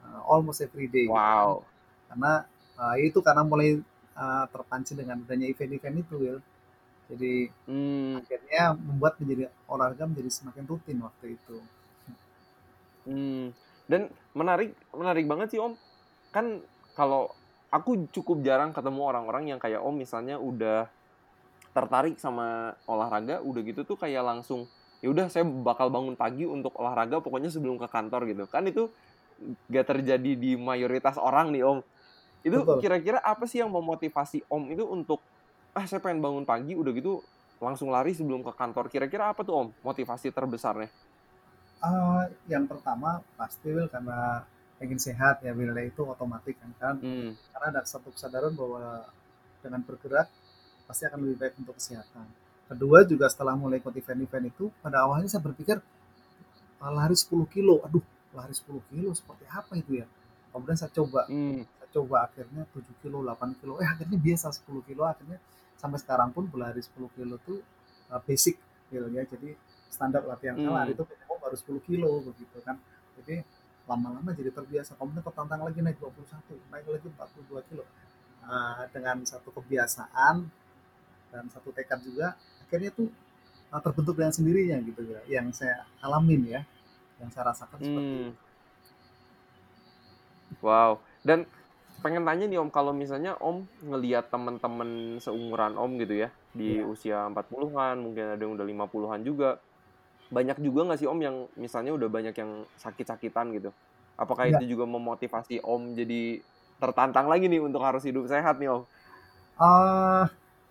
Uh, 0.00 0.20
almost 0.26 0.64
every 0.64 0.88
day 0.88 1.04
wow. 1.04 1.60
Gitu. 1.60 1.68
karena 2.08 2.32
uh, 2.80 2.96
itu 2.96 3.18
karena 3.20 3.42
mulai 3.44 3.78
uh, 4.16 4.44
terpancing 4.48 4.96
dengan 4.96 5.22
adanya 5.22 5.46
event-event 5.46 6.02
itu 6.02 6.14
Will 6.16 6.40
jadi 7.10 7.50
hmm. 7.66 8.22
akhirnya 8.22 8.62
membuat 8.78 9.18
menjadi 9.18 9.50
olahraga 9.66 10.06
menjadi 10.06 10.30
semakin 10.30 10.64
rutin 10.70 11.02
waktu 11.02 11.34
itu. 11.34 11.56
Hmm. 13.10 13.50
Dan 13.90 14.14
menarik 14.30 14.78
menarik 14.94 15.26
banget 15.26 15.58
sih 15.58 15.60
om. 15.60 15.74
Kan 16.30 16.62
kalau 16.94 17.34
aku 17.74 18.06
cukup 18.14 18.46
jarang 18.46 18.70
ketemu 18.70 19.02
orang-orang 19.02 19.50
yang 19.50 19.58
kayak 19.58 19.82
om 19.82 19.98
misalnya 19.98 20.38
udah 20.38 20.86
tertarik 21.74 22.18
sama 22.22 22.78
olahraga 22.86 23.42
udah 23.42 23.62
gitu 23.62 23.82
tuh 23.82 23.98
kayak 23.98 24.22
langsung 24.22 24.70
ya 25.00 25.08
udah 25.08 25.26
saya 25.32 25.44
bakal 25.48 25.88
bangun 25.88 26.14
pagi 26.14 26.44
untuk 26.44 26.76
olahraga 26.76 27.24
pokoknya 27.24 27.48
sebelum 27.48 27.80
ke 27.80 27.88
kantor 27.88 28.28
gitu. 28.28 28.44
Kan 28.48 28.68
itu 28.68 28.92
gak 29.72 29.96
terjadi 29.96 30.36
di 30.36 30.56
mayoritas 30.56 31.16
orang 31.16 31.52
nih 31.52 31.64
om. 31.64 31.80
Itu 32.44 32.64
kira-kira 32.80 33.20
apa 33.20 33.44
sih 33.48 33.60
yang 33.60 33.72
memotivasi 33.72 34.44
om 34.48 34.68
itu 34.68 34.84
untuk 34.84 35.20
ah 35.72 35.84
saya 35.88 36.02
pengen 36.02 36.20
bangun 36.20 36.44
pagi 36.44 36.76
udah 36.76 36.92
gitu 36.92 37.24
langsung 37.60 37.92
lari 37.92 38.12
sebelum 38.12 38.44
ke 38.44 38.52
kantor. 38.52 38.92
Kira-kira 38.92 39.32
apa 39.32 39.40
tuh 39.44 39.54
om 39.56 39.68
motivasi 39.84 40.32
terbesarnya? 40.32 40.88
Uh, 41.80 42.28
yang 42.44 42.68
pertama 42.68 43.24
pasti 43.40 43.72
Will 43.72 43.88
karena 43.88 44.44
ingin 44.84 45.00
sehat 45.00 45.40
ya 45.40 45.56
Will 45.56 45.72
itu 45.80 46.04
otomatis 46.04 46.52
kan 46.60 46.72
kan? 46.76 46.94
Hmm. 47.00 47.32
karena 47.56 47.66
ada 47.72 47.80
satu 47.88 48.12
kesadaran 48.12 48.52
bahwa 48.52 49.08
dengan 49.64 49.80
bergerak 49.84 50.28
pasti 50.84 51.08
akan 51.08 51.24
lebih 51.24 51.36
baik 51.40 51.54
untuk 51.56 51.76
kesehatan. 51.80 52.28
Kedua 52.70 53.02
juga 53.02 53.26
setelah 53.26 53.58
mulai 53.58 53.82
ikut 53.82 53.90
event-event 53.90 54.46
itu 54.54 54.70
pada 54.78 55.02
awalnya 55.02 55.26
saya 55.26 55.42
berpikir 55.42 55.82
ah, 56.78 56.92
lari 56.94 57.18
10 57.18 57.26
kilo, 57.50 57.82
aduh 57.82 58.02
lari 58.30 58.54
10 58.54 58.70
kilo 58.94 59.10
seperti 59.10 59.44
apa 59.50 59.74
itu 59.74 59.98
ya? 59.98 60.06
Kemudian 60.54 60.78
saya 60.78 60.90
coba, 60.94 61.26
hmm. 61.26 61.66
saya 61.66 61.88
coba 61.90 62.16
akhirnya 62.30 62.62
7 62.70 63.02
kilo, 63.02 63.26
8 63.26 63.58
kilo, 63.58 63.82
eh 63.82 63.88
akhirnya 63.90 64.18
biasa 64.18 64.54
10 64.54 64.86
kilo, 64.86 65.02
akhirnya 65.02 65.42
sampai 65.82 65.98
sekarang 65.98 66.30
pun 66.30 66.46
berlari 66.46 66.78
10 66.78 66.94
kilo 67.18 67.34
itu 67.42 67.58
uh, 68.06 68.22
basic 68.22 68.54
gitu 68.94 69.06
ya. 69.10 69.26
Jadi 69.26 69.50
standar 69.90 70.22
latihan 70.24 70.54
hmm. 70.54 70.70
lari 70.70 70.94
itu 70.94 71.02
minimum 71.02 71.36
baru 71.42 71.56
10 71.58 71.82
kilo 71.84 72.10
begitu 72.22 72.56
kan 72.62 72.78
jadi 73.20 73.42
lama-lama 73.84 74.30
jadi 74.30 74.54
terbiasa 74.54 74.94
kemudian 74.94 75.20
tertantang 75.26 75.66
lagi 75.66 75.82
naik 75.82 75.98
21 75.98 76.70
naik 76.70 76.86
lagi 76.86 77.08
42 77.10 77.68
kilo 77.68 77.84
uh, 78.46 78.86
dengan 78.94 79.26
satu 79.26 79.50
kebiasaan 79.50 80.46
dan 81.34 81.44
satu 81.50 81.74
tekad 81.74 81.98
juga 82.06 82.38
akhirnya 82.70 82.94
tuh 82.94 83.10
uh, 83.74 83.82
terbentuk 83.82 84.14
dengan 84.14 84.30
sendirinya 84.30 84.78
gitu 84.86 85.02
ya 85.10 85.42
yang 85.42 85.50
saya 85.50 85.82
alamin 86.06 86.46
ya 86.46 86.60
yang 87.18 87.34
saya 87.34 87.50
rasakan 87.50 87.78
hmm. 87.82 87.86
seperti 87.90 88.14
itu 88.14 88.32
wow 90.62 91.02
dan 91.26 91.50
pengen 92.00 92.22
tanya 92.22 92.46
nih 92.46 92.62
om 92.62 92.70
kalau 92.70 92.94
misalnya 92.94 93.34
om 93.42 93.66
ngelihat 93.82 94.30
teman-teman 94.30 95.18
seumuran 95.18 95.74
om 95.74 95.90
gitu 95.98 96.14
ya 96.14 96.28
di 96.54 96.78
ya. 96.78 96.86
usia 96.86 97.18
40-an 97.26 97.98
mungkin 97.98 98.38
ada 98.38 98.40
yang 98.40 98.54
udah 98.54 98.66
50-an 98.86 99.20
juga 99.26 99.58
banyak 100.30 100.62
juga 100.62 100.80
nggak 100.86 101.00
sih 101.02 101.10
om 101.10 101.18
yang 101.18 101.50
misalnya 101.58 101.90
udah 101.90 102.06
banyak 102.06 102.34
yang 102.38 102.62
sakit-sakitan 102.78 103.50
gitu 103.58 103.74
apakah 104.14 104.46
ya. 104.46 104.62
itu 104.62 104.78
juga 104.78 104.86
memotivasi 104.86 105.58
om 105.66 105.92
jadi 105.98 106.38
tertantang 106.78 107.26
lagi 107.26 107.50
nih 107.50 107.60
untuk 107.60 107.82
harus 107.82 108.06
hidup 108.06 108.30
sehat 108.30 108.56
nih 108.62 108.70
om 108.70 108.86
uh, 109.58 110.24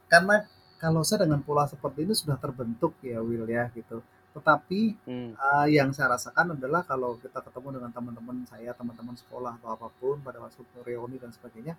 karena 0.10 0.50
kalau 0.80 1.04
saya 1.04 1.28
dengan 1.28 1.44
pola 1.44 1.68
seperti 1.68 2.08
ini 2.08 2.16
sudah 2.16 2.40
terbentuk 2.40 2.96
ya 3.04 3.20
Will 3.20 3.46
ya 3.46 3.68
gitu 3.76 4.00
tetapi 4.30 4.96
hmm. 5.04 5.32
uh, 5.36 5.68
yang 5.68 5.92
saya 5.92 6.16
rasakan 6.16 6.56
adalah 6.56 6.86
kalau 6.88 7.20
kita 7.20 7.44
ketemu 7.44 7.82
dengan 7.82 7.92
teman-teman 7.92 8.38
saya 8.48 8.72
teman-teman 8.78 9.18
sekolah 9.20 9.60
atau 9.60 9.76
apa 9.76 9.88
pun 10.00 10.22
pada 10.24 10.40
waktu 10.40 10.64
reuni 10.86 11.20
dan 11.20 11.36
sebagainya 11.36 11.76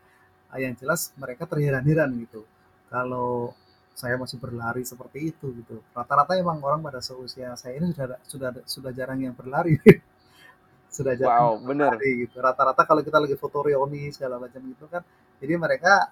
uh, 0.53 0.59
yang 0.61 0.77
jelas 0.77 1.15
mereka 1.17 1.49
terheran-heran 1.49 2.11
gitu 2.21 2.45
kalau 2.91 3.57
saya 3.95 4.17
masih 4.17 4.41
berlari 4.41 4.81
seperti 4.81 5.29
itu 5.29 5.53
gitu. 5.61 5.85
Rata-rata 5.93 6.33
emang 6.41 6.57
orang 6.65 6.81
pada 6.81 7.05
seusia 7.05 7.53
saya 7.59 7.77
ini 7.77 7.93
sudah 7.93 8.17
sudah 8.25 8.51
sudah 8.65 8.91
jarang 8.97 9.21
yang 9.21 9.37
berlari. 9.37 9.77
sudah 10.97 11.15
jarang 11.15 11.37
wow, 11.37 11.53
bener. 11.61 11.93
berlari 11.93 12.25
gitu. 12.25 12.41
Rata-rata 12.41 12.83
kalau 12.89 13.05
kita 13.05 13.21
lagi 13.21 13.37
foto 13.37 13.61
reuni 13.61 14.09
segala 14.11 14.41
macam 14.41 14.59
gitu 14.65 14.89
kan, 14.89 15.05
jadi 15.37 15.55
mereka 15.61 16.09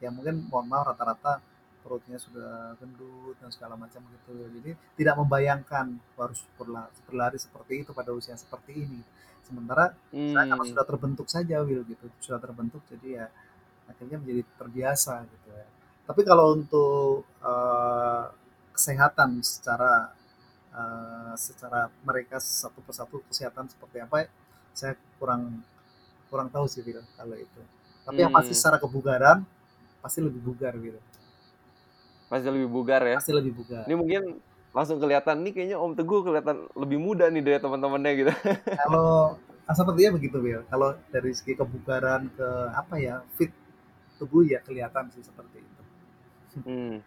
ya 0.00 0.08
mungkin 0.10 0.48
mohon 0.50 0.66
maaf 0.66 0.96
rata-rata 0.96 1.38
perutnya 1.82 2.16
sudah 2.16 2.78
gendut 2.78 3.34
dan 3.42 3.50
segala 3.50 3.74
macam 3.74 4.00
gitu. 4.00 4.32
Jadi 4.32 4.72
tidak 4.96 5.18
membayangkan 5.18 5.98
harus 6.16 6.40
berlari, 6.54 6.94
berlari 7.04 7.38
seperti 7.42 7.82
itu 7.84 7.90
pada 7.90 8.14
usia 8.14 8.38
seperti 8.38 8.86
ini. 8.86 9.02
Sementara 9.42 9.92
hmm. 10.14 10.32
saya 10.32 10.46
karena 10.54 10.64
sudah 10.64 10.84
terbentuk 10.86 11.26
saja 11.26 11.60
Will 11.66 11.82
gitu, 11.84 12.06
sudah 12.22 12.38
terbentuk 12.38 12.80
jadi 12.86 13.08
ya 13.10 13.26
akhirnya 13.90 14.22
menjadi 14.22 14.42
terbiasa 14.56 15.26
gitu 15.26 15.48
ya 15.50 15.66
tapi 16.02 16.26
kalau 16.26 16.58
untuk 16.58 17.22
uh, 17.40 18.26
kesehatan 18.74 19.38
secara 19.40 20.10
uh, 20.74 21.34
secara 21.38 21.86
mereka 22.02 22.42
satu 22.42 22.82
persatu 22.82 23.22
kesehatan 23.30 23.70
seperti 23.70 24.02
apa, 24.02 24.26
saya 24.74 24.98
kurang 25.16 25.62
kurang 26.26 26.50
tahu 26.50 26.66
sih 26.66 26.82
gitu 26.82 26.98
kalau 27.14 27.38
itu. 27.38 27.62
Tapi 28.02 28.18
hmm. 28.18 28.24
yang 28.26 28.32
pasti 28.34 28.52
hmm. 28.52 28.58
secara 28.58 28.76
kebugaran 28.82 29.38
pasti 30.02 30.18
lebih 30.18 30.42
bugar 30.42 30.74
gitu. 30.74 30.98
Pasti 32.32 32.48
lebih 32.48 32.72
bugar 32.72 33.04
ya. 33.04 33.20
Pasti 33.20 33.36
lebih 33.36 33.52
bugar. 33.52 33.84
Ini 33.84 33.92
mungkin 33.92 34.40
langsung 34.72 34.96
kelihatan 34.96 35.44
nih 35.44 35.52
kayaknya 35.52 35.76
Om 35.76 35.92
Teguh 36.00 36.24
kelihatan 36.24 36.64
lebih 36.72 36.96
muda 36.96 37.28
nih 37.28 37.44
dari 37.44 37.58
teman-temannya 37.60 38.12
gitu. 38.16 38.32
Kalau 38.88 39.36
ah, 39.68 39.74
sepertinya 39.76 40.16
begitu 40.16 40.40
Bill. 40.40 40.64
Kalau 40.72 40.96
dari 41.12 41.36
segi 41.36 41.52
kebugaran 41.52 42.32
ke 42.32 42.48
apa 42.72 42.96
ya 42.96 43.20
fit 43.36 43.52
tubuh 44.16 44.48
ya 44.48 44.64
kelihatan 44.64 45.12
sih 45.12 45.20
seperti 45.20 45.60
itu. 45.60 45.82
Hmm. 46.64 47.04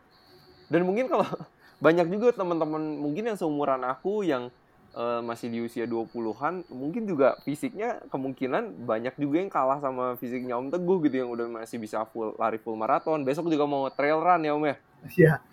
Dan 0.69 0.81
mungkin 0.85 1.09
kalau 1.09 1.25
banyak 1.85 2.05
juga 2.13 2.37
teman-teman 2.37 2.81
mungkin 3.01 3.33
yang 3.33 3.37
seumuran 3.37 3.81
aku 3.81 4.21
yang 4.25 4.53
uh, 4.93 5.21
masih 5.25 5.49
di 5.49 5.59
usia 5.61 5.85
20-an, 5.85 6.69
mungkin 6.69 7.05
juga 7.09 7.37
fisiknya 7.41 8.01
kemungkinan 8.09 8.85
banyak 8.85 9.15
juga 9.17 9.41
yang 9.41 9.49
kalah 9.49 9.79
sama 9.81 10.13
fisiknya 10.21 10.57
Om 10.57 10.69
Teguh 10.69 10.97
gitu 11.09 11.15
yang 11.25 11.29
udah 11.33 11.45
masih 11.49 11.81
bisa 11.81 12.05
full 12.09 12.33
lari 12.37 12.57
full 12.61 12.77
maraton. 12.77 13.25
Besok 13.25 13.49
juga 13.49 13.65
mau 13.65 13.89
trail 13.89 14.21
run 14.21 14.45
ya 14.45 14.53
Om 14.53 14.65
ya? 14.69 14.75
Iya. 15.05 15.33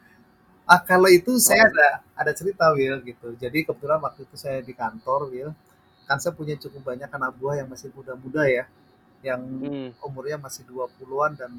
Ah, 0.73 0.81
kalau 0.81 1.11
itu 1.11 1.37
saya 1.43 1.69
ada 1.69 1.89
ada 2.15 2.33
cerita 2.33 2.71
Will 2.73 2.97
gitu. 3.03 3.35
Jadi 3.37 3.67
kebetulan 3.67 4.01
waktu 4.01 4.25
itu 4.25 4.37
saya 4.39 4.63
di 4.63 4.73
kantor 4.73 5.29
Will, 5.29 5.51
kan 6.09 6.17
saya 6.23 6.33
punya 6.39 6.55
cukup 6.57 6.83
banyak 6.95 7.11
anak 7.11 7.35
buah 7.37 7.61
yang 7.61 7.69
masih 7.69 7.91
muda-muda 7.93 8.47
ya, 8.47 8.65
yang 9.27 9.43
Hmm. 9.43 9.91
umurnya 10.07 10.39
masih 10.39 10.63
20-an 10.65 11.35
dan 11.37 11.53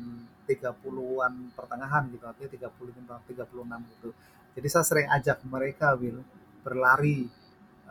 30-an 0.50 1.34
pertengahan 1.54 2.04
gitu, 2.16 2.24
artinya 2.26 2.50
35, 2.56 3.16
36 3.30 3.82
gitu. 3.94 4.10
Jadi 4.56 4.68
saya 4.72 4.86
sering 4.88 5.08
ajak 5.12 5.38
mereka 5.46 5.94
Will 6.00 6.24
berlari. 6.66 7.28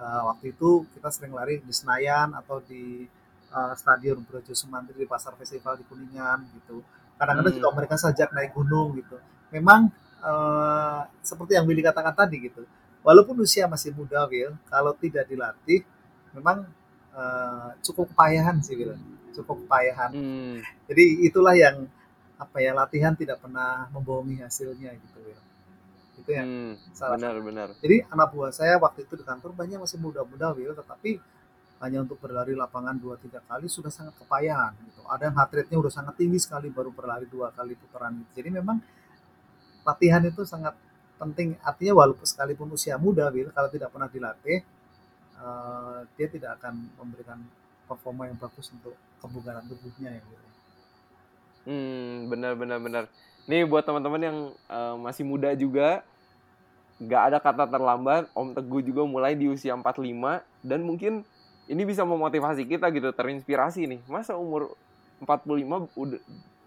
Eh, 0.01 0.23
waktu 0.29 0.57
itu 0.57 0.89
kita 0.97 1.09
sering 1.13 1.33
lari 1.37 1.61
di 1.63 1.75
Senayan 1.77 2.33
atau 2.35 2.59
di 2.65 3.07
eh, 3.53 3.75
Stadion 3.79 4.19
Brojo 4.25 4.57
Sumantri 4.57 4.97
di 4.97 5.07
Pasar 5.07 5.37
Festival 5.37 5.77
di 5.79 5.85
Kuningan 5.87 6.41
gitu. 6.57 6.81
Kadang-kadang 7.21 7.53
Hmm. 7.53 7.59
juga 7.61 7.71
mereka 7.79 7.97
sajak 8.01 8.33
naik 8.33 8.53
gunung 8.57 8.97
gitu. 8.99 9.21
Memang 9.53 9.93
eh, 10.19 11.01
seperti 11.21 11.55
yang 11.55 11.69
Willy 11.69 11.85
katakan 11.85 12.15
tadi 12.17 12.37
gitu. 12.43 12.65
Walaupun 13.03 13.35
usia 13.43 13.67
masih 13.67 13.91
muda, 13.93 14.25
Will, 14.31 14.55
kalau 14.71 14.95
tidak 14.97 15.27
dilatih, 15.29 15.83
memang 16.33 16.65
eh, 17.13 17.69
cukup 17.85 18.11
kepayahan 18.17 18.59
sih, 18.65 18.75
Will. 18.75 18.97
Cukup 19.37 19.65
kepayahan. 19.67 20.11
Hmm. 20.13 20.57
Jadi 20.89 21.05
itulah 21.25 21.53
yang 21.53 21.85
apa 22.37 22.59
ya 22.59 22.75
latihan 22.75 23.15
tidak 23.15 23.39
pernah 23.39 23.87
membohongi 23.93 24.41
hasilnya 24.41 24.91
gitu, 24.97 25.19
Will. 25.21 25.43
Itu 26.23 26.31
yang 26.33 26.47
Hmm. 26.49 26.75
salah 26.95 27.19
Benar 27.19 27.37
benar. 27.43 27.69
jadi 27.83 28.07
anak 28.07 28.31
buah 28.31 28.53
saya 28.55 28.79
waktu 28.79 29.03
itu 29.05 29.19
di 29.19 29.25
kantor 29.27 29.53
banyak 29.59 29.79
masih 29.81 29.99
muda-muda 29.99 30.55
Will, 30.55 30.71
tetapi 30.73 31.19
hanya 31.83 31.99
untuk 32.07 32.23
berlari 32.23 32.55
lapangan 32.55 32.95
2-3 32.95 33.43
kali 33.43 33.67
sudah 33.67 33.91
sangat 33.91 34.15
kepayahan 34.15 34.71
gitu. 34.87 35.03
Ada 35.03 35.27
yang 35.27 35.35
heart 35.35 35.51
rate-nya 35.51 35.79
udah 35.83 35.91
sangat 35.91 36.15
tinggi 36.15 36.39
sekali 36.39 36.71
baru 36.71 36.95
berlari 36.95 37.27
dua 37.27 37.51
kali 37.51 37.75
putaran 37.75 38.23
gitu. 38.23 38.39
Jadi 38.39 38.55
memang 38.55 38.79
latihan 39.83 40.23
itu 40.23 40.43
sangat 40.47 40.75
penting. 41.19 41.55
Artinya 41.63 41.95
walaupun 42.03 42.27
sekalipun 42.27 42.69
usia 42.75 42.99
muda 42.99 43.31
Will, 43.31 43.51
kalau 43.55 43.69
tidak 43.71 43.95
pernah 43.95 44.11
dilatih 44.11 44.63
eh, 45.39 45.99
dia 46.19 46.27
tidak 46.27 46.59
akan 46.59 46.75
memberikan 46.99 47.39
performa 47.87 48.27
yang 48.27 48.39
bagus 48.39 48.71
untuk 48.75 48.95
kebugaran 49.23 49.63
tubuhnya 49.71 50.19
ya 50.19 50.23
Will. 50.27 50.45
Hmm, 51.63 52.27
benar 52.27 52.59
benar 52.59 52.79
benar. 52.83 53.05
Nih 53.47 53.67
buat 53.67 53.87
teman-teman 53.87 54.23
yang 54.23 54.39
eh, 54.51 54.95
masih 54.99 55.23
muda 55.23 55.55
juga, 55.55 56.03
nggak 56.99 57.23
ada 57.31 57.39
kata 57.39 57.65
terlambat. 57.71 58.27
Om 58.35 58.55
Teguh 58.55 58.83
juga 58.83 59.03
mulai 59.07 59.39
di 59.39 59.47
usia 59.47 59.75
45 59.75 60.43
dan 60.67 60.81
mungkin 60.83 61.23
ini 61.71 61.83
bisa 61.87 62.03
memotivasi 62.03 62.67
kita 62.67 62.91
gitu, 62.91 63.15
terinspirasi 63.15 63.87
nih. 63.87 64.01
Masa 64.11 64.35
umur 64.35 64.75
45 65.23 65.87
udah 65.95 66.21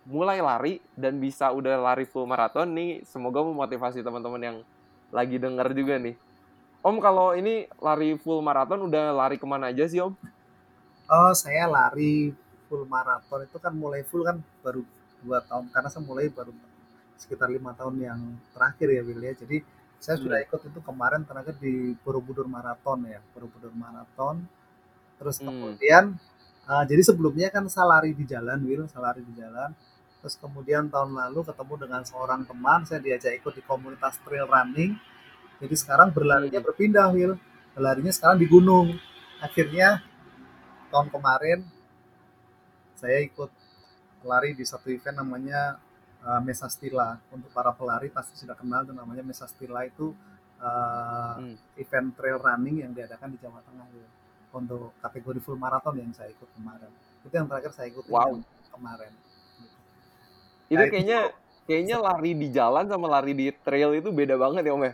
mulai 0.06 0.40
lari 0.50 0.74
dan 0.96 1.18
bisa 1.26 1.50
udah 1.52 1.76
lari 1.82 2.06
full 2.12 2.26
maraton 2.30 2.68
nih, 2.78 2.92
semoga 3.12 3.40
memotivasi 3.42 4.00
teman-teman 4.06 4.42
yang 4.50 4.58
lagi 5.18 5.38
denger 5.42 5.68
juga 5.80 5.96
nih. 6.06 6.16
Om 6.86 6.98
kalau 7.06 7.34
ini 7.40 7.66
lari 7.82 8.16
full 8.24 8.42
maraton 8.46 8.80
udah 8.90 9.12
lari 9.20 9.38
ke 9.42 9.46
mana 9.50 9.72
aja 9.74 9.86
sih 9.90 10.02
Om? 10.02 10.14
Oh, 11.10 11.32
saya 11.38 11.66
lari 11.70 12.34
full 12.66 12.84
maraton 12.90 13.46
itu 13.46 13.58
kan 13.62 13.74
mulai 13.78 14.02
full 14.10 14.26
kan 14.26 14.38
baru 14.66 14.82
dua 15.22 15.40
tahun 15.46 15.66
karena 15.74 15.90
saya 15.94 16.02
mulai 16.10 16.26
baru 16.34 16.52
sekitar 17.22 17.48
lima 17.54 17.72
tahun 17.80 17.96
yang 18.02 18.20
terakhir 18.54 18.88
ya 18.98 19.02
Will 19.06 19.22
ya. 19.22 19.34
Jadi 19.38 19.58
saya 20.02 20.18
sudah 20.24 20.38
Hmm. 20.38 20.46
ikut 20.46 20.62
itu 20.70 20.80
kemarin 20.82 21.22
terakhir 21.30 21.56
di 21.62 21.94
Borobudur 22.04 22.46
Marathon 22.50 23.06
ya, 23.06 23.20
Borobudur 23.34 23.74
Marathon. 23.78 24.46
Terus 25.20 25.38
Hmm. 25.40 25.46
kemudian 25.46 26.18
eh, 26.70 26.84
jadi 26.90 27.02
sebelumnya 27.06 27.50
kan 27.54 27.66
saya 27.70 27.88
lari 28.00 28.12
di 28.18 28.26
jalan 28.28 28.60
Will, 28.66 28.86
saya 28.92 29.14
lari 29.14 29.22
di 29.26 29.34
jalan. 29.38 29.72
Terus 30.26 30.42
kemudian 30.42 30.90
tahun 30.90 31.14
lalu 31.14 31.46
ketemu 31.46 31.86
dengan 31.86 32.02
seorang 32.02 32.50
teman, 32.50 32.82
saya 32.82 32.98
diajak 32.98 33.38
ikut 33.46 33.54
di 33.54 33.62
komunitas 33.62 34.18
trail 34.26 34.50
running. 34.50 34.98
Jadi 35.62 35.76
sekarang 35.78 36.10
berlarinya 36.10 36.58
Hmm. 36.58 36.66
berpindah 36.66 37.14
Will, 37.14 37.38
berlarinya 37.78 38.10
sekarang 38.10 38.42
di 38.42 38.50
gunung. 38.50 38.98
Akhirnya 39.38 40.02
tahun 40.90 41.14
kemarin 41.14 41.62
saya 42.98 43.22
ikut 43.22 43.54
lari 44.26 44.58
di 44.58 44.66
satu 44.66 44.90
event 44.90 45.22
namanya 45.22 45.78
uh, 46.26 46.42
Mesa 46.42 46.66
Stila. 46.74 47.22
Untuk 47.30 47.54
para 47.54 47.70
pelari 47.70 48.10
pasti 48.10 48.34
sudah 48.34 48.58
kenal 48.58 48.82
itu 48.82 48.98
namanya 48.98 49.22
Mesa 49.22 49.46
Stila 49.46 49.86
itu 49.86 50.10
uh, 50.58 51.38
Hmm. 51.38 51.54
event 51.78 52.18
trail 52.18 52.42
running 52.42 52.82
yang 52.82 52.98
diadakan 52.98 53.30
di 53.30 53.38
Jawa 53.38 53.62
Tengah. 53.62 53.86
Untuk 54.58 54.98
kategori 55.06 55.38
full 55.38 55.62
marathon 55.62 56.02
yang 56.02 56.10
saya 56.18 56.34
ikut 56.34 56.50
kemarin. 56.58 56.90
Itu 57.22 57.34
yang 57.38 57.46
terakhir 57.46 57.78
saya 57.78 57.94
ikut 57.94 58.10
Wow. 58.10 58.42
kemarin. 58.74 59.14
Itu 60.74 60.76
Nah, 60.78 60.86
itu- 60.86 60.92
kayaknya 60.94 61.20
kayaknya 61.66 61.96
lari 62.06 62.32
di 62.42 62.48
jalan 62.58 62.86
sama 62.92 63.08
lari 63.10 63.34
di 63.40 63.46
trail 63.66 63.90
itu 64.00 64.10
beda 64.14 64.36
banget 64.38 64.64
ya 64.70 64.74
Om 64.78 64.84
ya? 64.90 64.94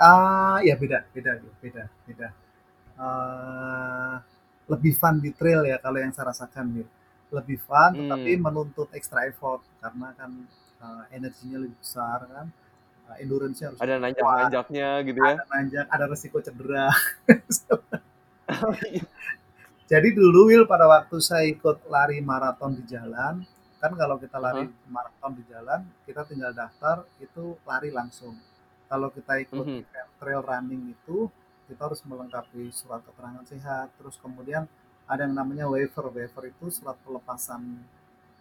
Ah, 0.00 0.58
ya 0.64 0.74
beda, 0.80 0.98
beda, 1.14 1.32
beda, 1.62 1.84
beda. 2.08 2.28
Eh, 3.06 4.14
lebih 4.72 4.92
fun 5.00 5.16
di 5.24 5.30
trail 5.38 5.62
ya 5.72 5.76
kalau 5.84 5.98
yang 6.02 6.12
saya 6.16 6.32
rasakan 6.32 6.66
gitu. 6.78 6.90
Lebih 7.38 7.58
fun, 7.66 7.90
tetapi 8.00 8.30
Hmm. 8.36 8.44
menuntut 8.46 8.88
extra 8.98 9.26
effort 9.30 9.62
karena 9.82 10.08
kan 10.18 10.30
eh, 10.84 11.04
energinya 11.18 11.58
lebih 11.64 11.78
besar 11.80 12.20
kan, 12.28 12.48
Eh, 13.10 13.16
endurance-nya 13.24 13.68
harus 13.70 13.80
Ada 13.84 13.94
kuat, 13.94 14.02
nanjak-nanjaknya 14.04 14.88
gitu 15.08 15.20
ya? 15.20 15.34
ada 15.36 15.44
nanjak, 15.52 15.86
ada 15.94 16.04
resiko 16.12 16.38
cedera. 16.46 16.88
Oh, 18.48 18.74
iya. 18.88 19.02
Jadi 19.92 20.08
dulu 20.16 20.40
Will 20.50 20.64
pada 20.72 20.86
waktu 20.88 21.16
saya 21.20 21.44
ikut 21.54 21.84
lari 21.92 22.18
maraton 22.24 22.72
di 22.78 22.84
jalan, 22.88 23.44
kan 23.84 23.92
kalau 23.92 24.16
kita 24.16 24.40
lari 24.40 24.64
maraton 24.88 25.36
di 25.36 25.44
jalan, 25.44 25.84
kita 26.08 26.24
tinggal 26.24 26.56
daftar 26.56 27.04
itu 27.20 27.60
lari 27.62 27.92
langsung. 27.92 28.32
Kalau 28.88 29.12
kita 29.12 29.36
ikut 29.40 29.60
Mhm. 29.60 29.84
trail 30.16 30.40
running 30.40 30.88
itu, 30.88 31.28
kita 31.68 31.84
harus 31.84 32.00
melengkapi 32.02 32.72
surat 32.72 33.04
keterangan 33.04 33.44
sehat, 33.44 33.92
terus 34.00 34.16
kemudian 34.16 34.64
ada 35.04 35.28
yang 35.28 35.36
namanya 35.36 35.68
waiver. 35.68 36.08
Waiver 36.08 36.48
itu 36.48 36.72
surat 36.72 36.96
pelepasan 37.04 37.84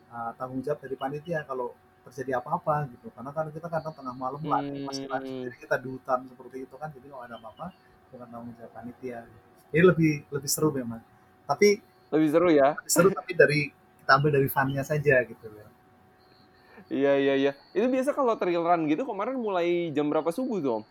uh, 0.07 0.31
tanggung 0.37 0.61
jawab 0.61 0.79
dari 0.79 0.95
panitia 0.95 1.43
kalau 1.43 1.75
terjadi 2.03 2.39
apa-apa 2.39 2.87
gitu. 2.91 3.11
Karena 3.11 3.31
kan 3.31 3.49
kita 3.49 3.67
kadang 3.67 3.91
tengah 3.91 4.15
malam 4.15 4.39
lari, 4.43 4.79
masih 4.81 5.07
lari 5.07 5.27
Hmm. 5.27 5.35
sendiri 5.43 5.57
kita 5.59 5.75
di 5.75 5.87
hutan 5.89 6.19
seperti 6.23 6.57
itu 6.63 6.75
kan, 6.77 6.87
jadi 6.87 7.07
kalau 7.09 7.23
ada 7.23 7.35
apa-apa 7.35 7.67
bukan 8.07 8.27
tanggung 8.29 8.53
jawab 8.55 8.71
panitia. 8.71 9.19
Jadi 9.71 9.83
lebih 9.83 10.13
lebih 10.29 10.47
seru 10.47 10.69
memang. 10.71 11.03
Tapi 11.43 11.83
Lebih 12.13 12.29
seru 12.29 12.47
ya? 12.47 12.77
lebih 12.77 12.91
seru 12.93 13.09
tapi 13.09 13.31
dari 13.33 13.61
kita 14.03 14.19
ambil 14.19 14.35
dari 14.35 14.51
funnya 14.51 14.83
saja 14.83 15.23
gitu 15.23 15.47
ya. 15.47 15.67
Iya 16.91 17.13
iya 17.15 17.33
iya. 17.39 17.51
Itu 17.71 17.87
biasa 17.87 18.11
kalau 18.11 18.35
trail 18.35 18.59
run 18.59 18.91
gitu 18.91 19.07
kemarin 19.07 19.39
mulai 19.39 19.89
jam 19.95 20.11
berapa 20.11 20.27
subuh 20.35 20.59
tuh 20.59 20.71
Om? 20.77 20.83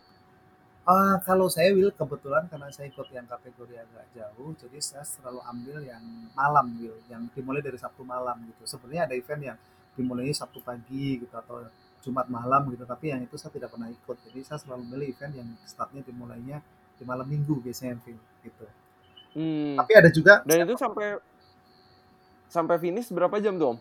Ah, 0.83 1.15
kalau 1.23 1.47
saya 1.47 1.71
Will 1.71 1.95
kebetulan 1.95 2.43
karena 2.51 2.67
saya 2.67 2.91
ikut 2.91 3.07
yang 3.07 3.23
kategori 3.23 3.79
agak 3.79 4.03
jauh, 4.11 4.51
jadi 4.59 4.83
saya 4.83 5.07
selalu 5.07 5.39
ambil 5.47 5.79
yang 5.79 6.03
malam 6.35 6.75
Will, 6.75 6.99
yang 7.07 7.23
dimulai 7.31 7.63
dari 7.63 7.79
Sabtu 7.79 8.03
malam 8.03 8.35
gitu. 8.51 8.67
Sebenarnya 8.67 9.07
ada 9.07 9.15
event 9.15 9.41
yang 9.53 9.57
dimulainya 9.95 10.35
Sabtu 10.35 10.59
pagi 10.59 11.23
gitu 11.23 11.31
atau 11.31 11.63
Jumat 12.03 12.27
malam 12.27 12.67
gitu, 12.67 12.83
tapi 12.83 13.15
yang 13.15 13.23
itu 13.23 13.39
saya 13.39 13.55
tidak 13.55 13.71
pernah 13.71 13.87
ikut. 13.87 14.17
Jadi 14.27 14.39
saya 14.43 14.59
selalu 14.59 14.83
milih 14.91 15.07
event 15.15 15.33
yang 15.39 15.47
startnya 15.63 16.03
dimulainya 16.03 16.59
di 16.99 17.03
malam 17.07 17.31
minggu 17.31 17.63
biasanya 17.63 18.03
Will, 18.03 18.19
gitu. 18.43 18.67
Hmm. 19.39 19.79
Tapi 19.79 19.91
ada 19.95 20.09
juga 20.11 20.43
Dan 20.43 20.67
itu 20.67 20.75
sampai 20.75 21.15
sampai 22.53 22.77
finish 22.77 23.09
berapa 23.09 23.41
jam 23.41 23.57
tuh 23.57 23.73
Om? 23.73 23.79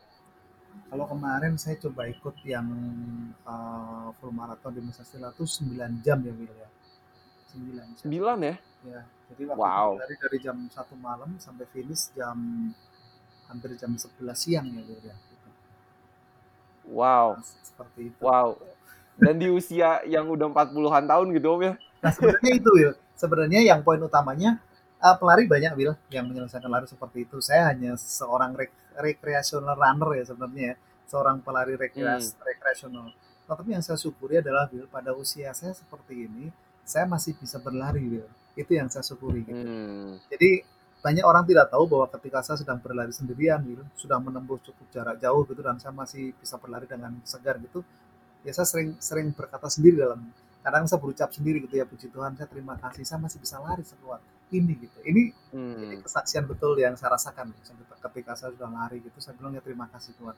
kalau 0.88 1.08
kemarin 1.08 1.56
saya 1.56 1.76
coba 1.80 2.04
ikut 2.08 2.36
yang 2.44 2.68
uh, 3.44 4.12
full 4.20 4.32
marathon 4.32 4.72
di 4.76 4.80
Nusa 4.84 5.04
Stila 5.04 5.32
itu 5.32 5.44
9 5.44 5.72
jam 6.04 6.20
ya 6.20 6.32
Will 6.32 6.52
ya. 6.52 6.68
9 7.56 7.96
jam. 7.96 8.08
9 8.08 8.48
ya? 8.48 8.56
Ya, 8.82 9.00
jadi 9.32 9.42
waktu 9.52 9.60
Wow. 9.60 9.90
dari 10.00 10.14
dari 10.20 10.38
jam 10.40 10.56
1 10.68 10.96
malam 11.00 11.36
sampai 11.40 11.64
finish 11.72 12.12
jam 12.12 12.36
hampir 13.48 13.72
jam 13.80 13.92
11 13.96 14.36
siang 14.36 14.68
ya 14.68 14.82
Will 14.84 15.00
ya. 15.00 15.16
Gitu. 15.16 15.48
Wow. 16.92 17.40
Nah, 17.40 17.44
seperti 17.64 18.00
itu. 18.12 18.20
Wow. 18.20 18.60
Dan 19.16 19.34
di 19.40 19.48
usia 19.48 20.00
yang 20.04 20.28
udah 20.28 20.48
40-an 20.52 21.04
tahun 21.08 21.26
gitu 21.36 21.48
Om 21.56 21.60
ya? 21.68 21.72
Nah, 22.04 22.12
sebenarnya 22.12 22.52
itu 22.52 22.68
Will. 22.68 22.92
Sebenarnya 23.16 23.60
yang 23.64 23.80
poin 23.80 24.00
utamanya 24.00 24.60
uh, 25.02 25.16
pelari 25.18 25.44
banyak 25.50 25.72
Will 25.74 25.94
yang 26.08 26.30
menyelesaikan 26.30 26.70
lari 26.70 26.86
seperti 26.86 27.26
itu. 27.26 27.42
Saya 27.42 27.74
hanya 27.74 27.98
seorang 27.98 28.54
rek 28.54 28.70
recreational 28.94 29.74
runner 29.74 30.10
ya 30.14 30.24
sebenarnya 30.30 30.64
ya. 30.72 30.76
Seorang 31.10 31.42
pelari 31.42 31.74
rekreas 31.76 32.38
rekreasional. 32.40 33.12
Tetapi 33.44 33.68
yang 33.74 33.84
saya 33.84 33.98
syukuri 33.98 34.40
adalah 34.40 34.70
Will 34.70 34.86
pada 34.88 35.12
usia 35.12 35.50
saya 35.52 35.74
seperti 35.74 36.30
ini, 36.30 36.48
saya 36.86 37.04
masih 37.04 37.36
bisa 37.36 37.58
berlari 37.58 38.00
Will. 38.06 38.30
Itu 38.54 38.72
yang 38.72 38.88
saya 38.88 39.04
syukuri 39.04 39.44
gitu. 39.44 39.60
Hmm. 39.60 40.16
Jadi 40.30 40.64
banyak 41.02 41.26
orang 41.26 41.42
tidak 41.50 41.66
tahu 41.66 41.90
bahwa 41.90 42.06
ketika 42.14 42.46
saya 42.46 42.62
sedang 42.62 42.78
berlari 42.78 43.10
sendirian 43.10 43.58
gitu, 43.66 43.82
sudah 43.98 44.22
menempuh 44.22 44.62
cukup 44.62 44.86
jarak 44.94 45.18
jauh 45.18 45.42
gitu 45.50 45.60
dan 45.60 45.76
saya 45.82 45.90
masih 45.90 46.30
bisa 46.38 46.56
berlari 46.62 46.86
dengan 46.86 47.12
segar 47.26 47.58
gitu. 47.58 47.82
Ya 48.46 48.54
saya 48.54 48.66
sering 48.70 48.94
sering 49.02 49.34
berkata 49.34 49.66
sendiri 49.66 49.98
dalam 49.98 50.22
kadang 50.62 50.86
saya 50.86 51.02
berucap 51.02 51.28
sendiri 51.34 51.58
gitu 51.66 51.74
ya 51.74 51.82
puji 51.82 52.06
Tuhan 52.14 52.38
saya 52.38 52.46
terima 52.46 52.78
kasih 52.78 53.02
saya 53.02 53.18
masih 53.18 53.42
bisa 53.42 53.58
lari 53.58 53.82
sekuat 53.82 54.22
ini 54.52 54.72
gitu 54.76 54.98
ini 55.04 55.22
Hmm. 55.52 55.76
ini 55.84 56.00
kesaksian 56.00 56.48
betul 56.48 56.76
yang 56.80 56.96
saya 56.96 57.12
rasakan 57.16 57.52
ketika 58.08 58.32
saya 58.32 58.56
sudah 58.56 58.72
lari 58.72 59.04
gitu 59.04 59.16
saya 59.20 59.36
bilang 59.36 59.52
ya 59.52 59.60
terima 59.60 59.84
kasih 59.92 60.16
Tuhan 60.16 60.32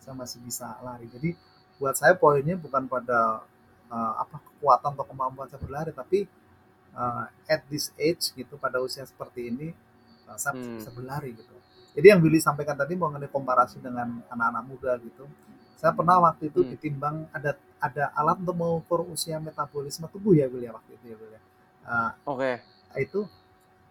saya 0.00 0.12
masih 0.12 0.38
bisa 0.44 0.76
lari 0.84 1.08
jadi 1.08 1.32
buat 1.80 1.96
saya 1.96 2.12
poinnya 2.12 2.56
bukan 2.58 2.84
pada 2.84 3.44
uh, 3.88 4.12
apa 4.20 4.36
kekuatan 4.44 4.92
atau 4.92 5.06
kemampuan 5.08 5.48
saya 5.48 5.60
berlari 5.60 5.92
tapi 5.96 6.28
uh, 6.92 7.24
at 7.48 7.64
this 7.68 7.92
age 7.96 8.28
gitu 8.34 8.60
pada 8.60 8.76
usia 8.80 9.04
seperti 9.04 9.48
ini 9.48 9.68
uh, 10.28 10.36
saya 10.36 10.52
Hmm. 10.52 10.76
bisa 10.76 10.90
berlari 10.92 11.32
gitu 11.32 11.56
jadi 11.96 12.12
yang 12.14 12.20
Billy 12.20 12.38
sampaikan 12.38 12.76
tadi 12.76 12.92
mengenai 12.94 13.32
komparasi 13.32 13.80
dengan 13.80 14.20
anak-anak 14.28 14.64
muda 14.68 14.92
gitu 15.00 15.24
saya 15.78 15.94
pernah 15.94 16.18
waktu 16.20 16.50
itu 16.52 16.60
Hmm. 16.60 16.70
ditimbang 16.76 17.16
ada 17.32 17.56
ada 17.78 18.10
alat 18.12 18.36
untuk 18.42 18.56
mengukur 18.58 19.00
usia 19.08 19.38
metabolisme 19.38 20.04
tubuh 20.10 20.34
ya 20.34 20.44
Billy 20.50 20.66
ya 20.66 20.74
waktu 20.74 20.92
itu 20.92 21.04
ya 21.08 21.16
Billy 21.16 21.34
ya. 21.34 21.42
Uh, 21.88 22.10
Oke. 22.28 22.60
itu 23.00 23.24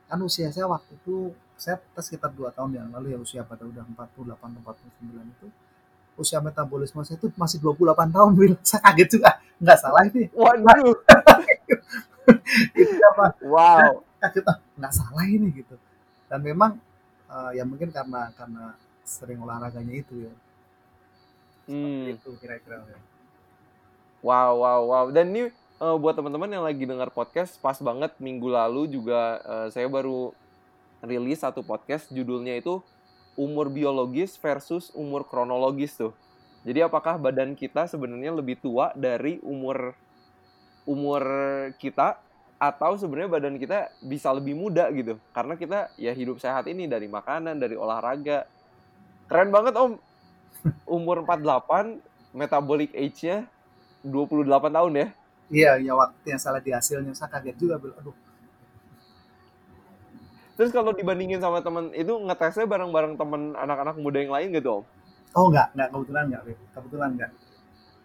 kan 0.08 0.20
usia 0.24 0.48
saya 0.50 0.66
waktu 0.68 0.92
itu 0.96 1.32
saya 1.58 1.78
sekitar 2.00 2.32
dua 2.32 2.50
tahun 2.54 2.78
yang 2.78 2.88
lalu 2.94 3.14
ya 3.14 3.20
usia 3.20 3.42
pada 3.44 3.66
udah 3.66 3.84
48 3.84 4.08
atau 4.40 4.72
49 5.04 5.34
itu 5.36 5.48
usia 6.18 6.40
metabolisme 6.42 7.02
saya 7.06 7.18
itu 7.18 7.28
masih 7.36 7.60
28 7.62 8.16
tahun 8.16 8.32
Will 8.36 8.56
saya 8.68 8.82
kaget 8.90 9.10
juga 9.20 9.32
nggak 9.60 9.78
salah 9.78 10.04
ini 10.08 10.24
Waduh. 10.34 10.96
itu 12.82 12.96
apa 13.14 13.26
Wow. 13.44 14.02
kaget 14.22 14.46
ah 14.50 14.58
nggak 14.78 14.94
salah 14.94 15.26
ini 15.28 15.48
gitu 15.54 15.76
dan 16.28 16.40
memang 16.42 16.78
eh, 17.28 17.52
ya 17.58 17.64
mungkin 17.64 17.90
karena 17.92 18.32
karena 18.34 18.74
sering 19.04 19.40
olahraganya 19.40 19.94
itu 19.94 20.28
ya 20.28 20.34
Hmm. 21.68 22.16
itu 22.16 22.32
kira-kira 22.40 22.80
ya. 22.80 22.96
Wow, 24.24 24.64
wow, 24.64 24.82
wow. 24.88 25.06
Dan 25.12 25.36
ini 25.36 25.52
eh, 25.82 25.98
buat 25.98 26.14
teman-teman 26.18 26.50
yang 26.50 26.66
lagi 26.66 26.84
dengar 26.86 27.10
podcast, 27.14 27.58
pas 27.62 27.78
banget 27.78 28.14
minggu 28.18 28.50
lalu 28.50 28.90
juga 28.90 29.42
eh, 29.42 29.68
saya 29.74 29.88
baru 29.90 30.34
rilis 31.06 31.46
satu 31.46 31.62
podcast 31.62 32.10
judulnya 32.10 32.58
itu 32.58 32.82
umur 33.38 33.70
biologis 33.70 34.34
versus 34.42 34.90
umur 34.98 35.24
kronologis 35.30 35.94
tuh. 35.94 36.14
Jadi 36.66 36.84
apakah 36.84 37.22
badan 37.22 37.54
kita 37.54 37.86
sebenarnya 37.86 38.34
lebih 38.34 38.58
tua 38.58 38.92
dari 38.98 39.38
umur 39.46 39.94
umur 40.90 41.24
kita 41.78 42.18
atau 42.58 42.98
sebenarnya 42.98 43.30
badan 43.30 43.56
kita 43.62 43.94
bisa 44.02 44.34
lebih 44.34 44.58
muda 44.58 44.90
gitu. 44.90 45.22
Karena 45.32 45.54
kita 45.54 45.94
ya 45.96 46.12
hidup 46.12 46.42
sehat 46.42 46.66
ini 46.66 46.90
dari 46.90 47.06
makanan, 47.06 47.62
dari 47.62 47.78
olahraga. 47.78 48.50
Keren 49.30 49.54
banget 49.54 49.78
Om. 49.78 50.02
Umur 50.98 51.22
48 51.22 52.02
metabolic 52.34 52.92
age-nya 52.98 53.46
28 54.02 54.74
tahun 54.74 54.94
ya. 54.98 55.08
Iya 55.52 55.80
ya 55.80 55.94
waktu 55.96 56.26
yang 56.36 56.42
salah 56.42 56.60
di 56.60 56.72
hasilnya 56.76 57.14
saya 57.16 57.30
kaget 57.32 57.56
juga 57.60 57.76
bilang 57.80 57.98
aduh 58.02 58.16
Terus 60.58 60.74
kalau 60.74 60.90
dibandingin 60.90 61.38
sama 61.38 61.62
temen 61.62 61.94
itu 61.94 62.10
ngetesnya 62.18 62.66
bareng-bareng 62.66 63.14
temen 63.14 63.54
anak-anak 63.54 63.94
muda 64.02 64.18
yang 64.26 64.34
lain 64.34 64.50
gitu 64.58 64.82
om? 64.82 64.84
oh 65.38 65.46
nggak 65.54 65.78
nggak 65.78 65.90
kebetulan 65.94 66.24
nggak 66.34 66.42
Will. 66.50 66.60
kebetulan 66.74 67.10
nggak 67.14 67.32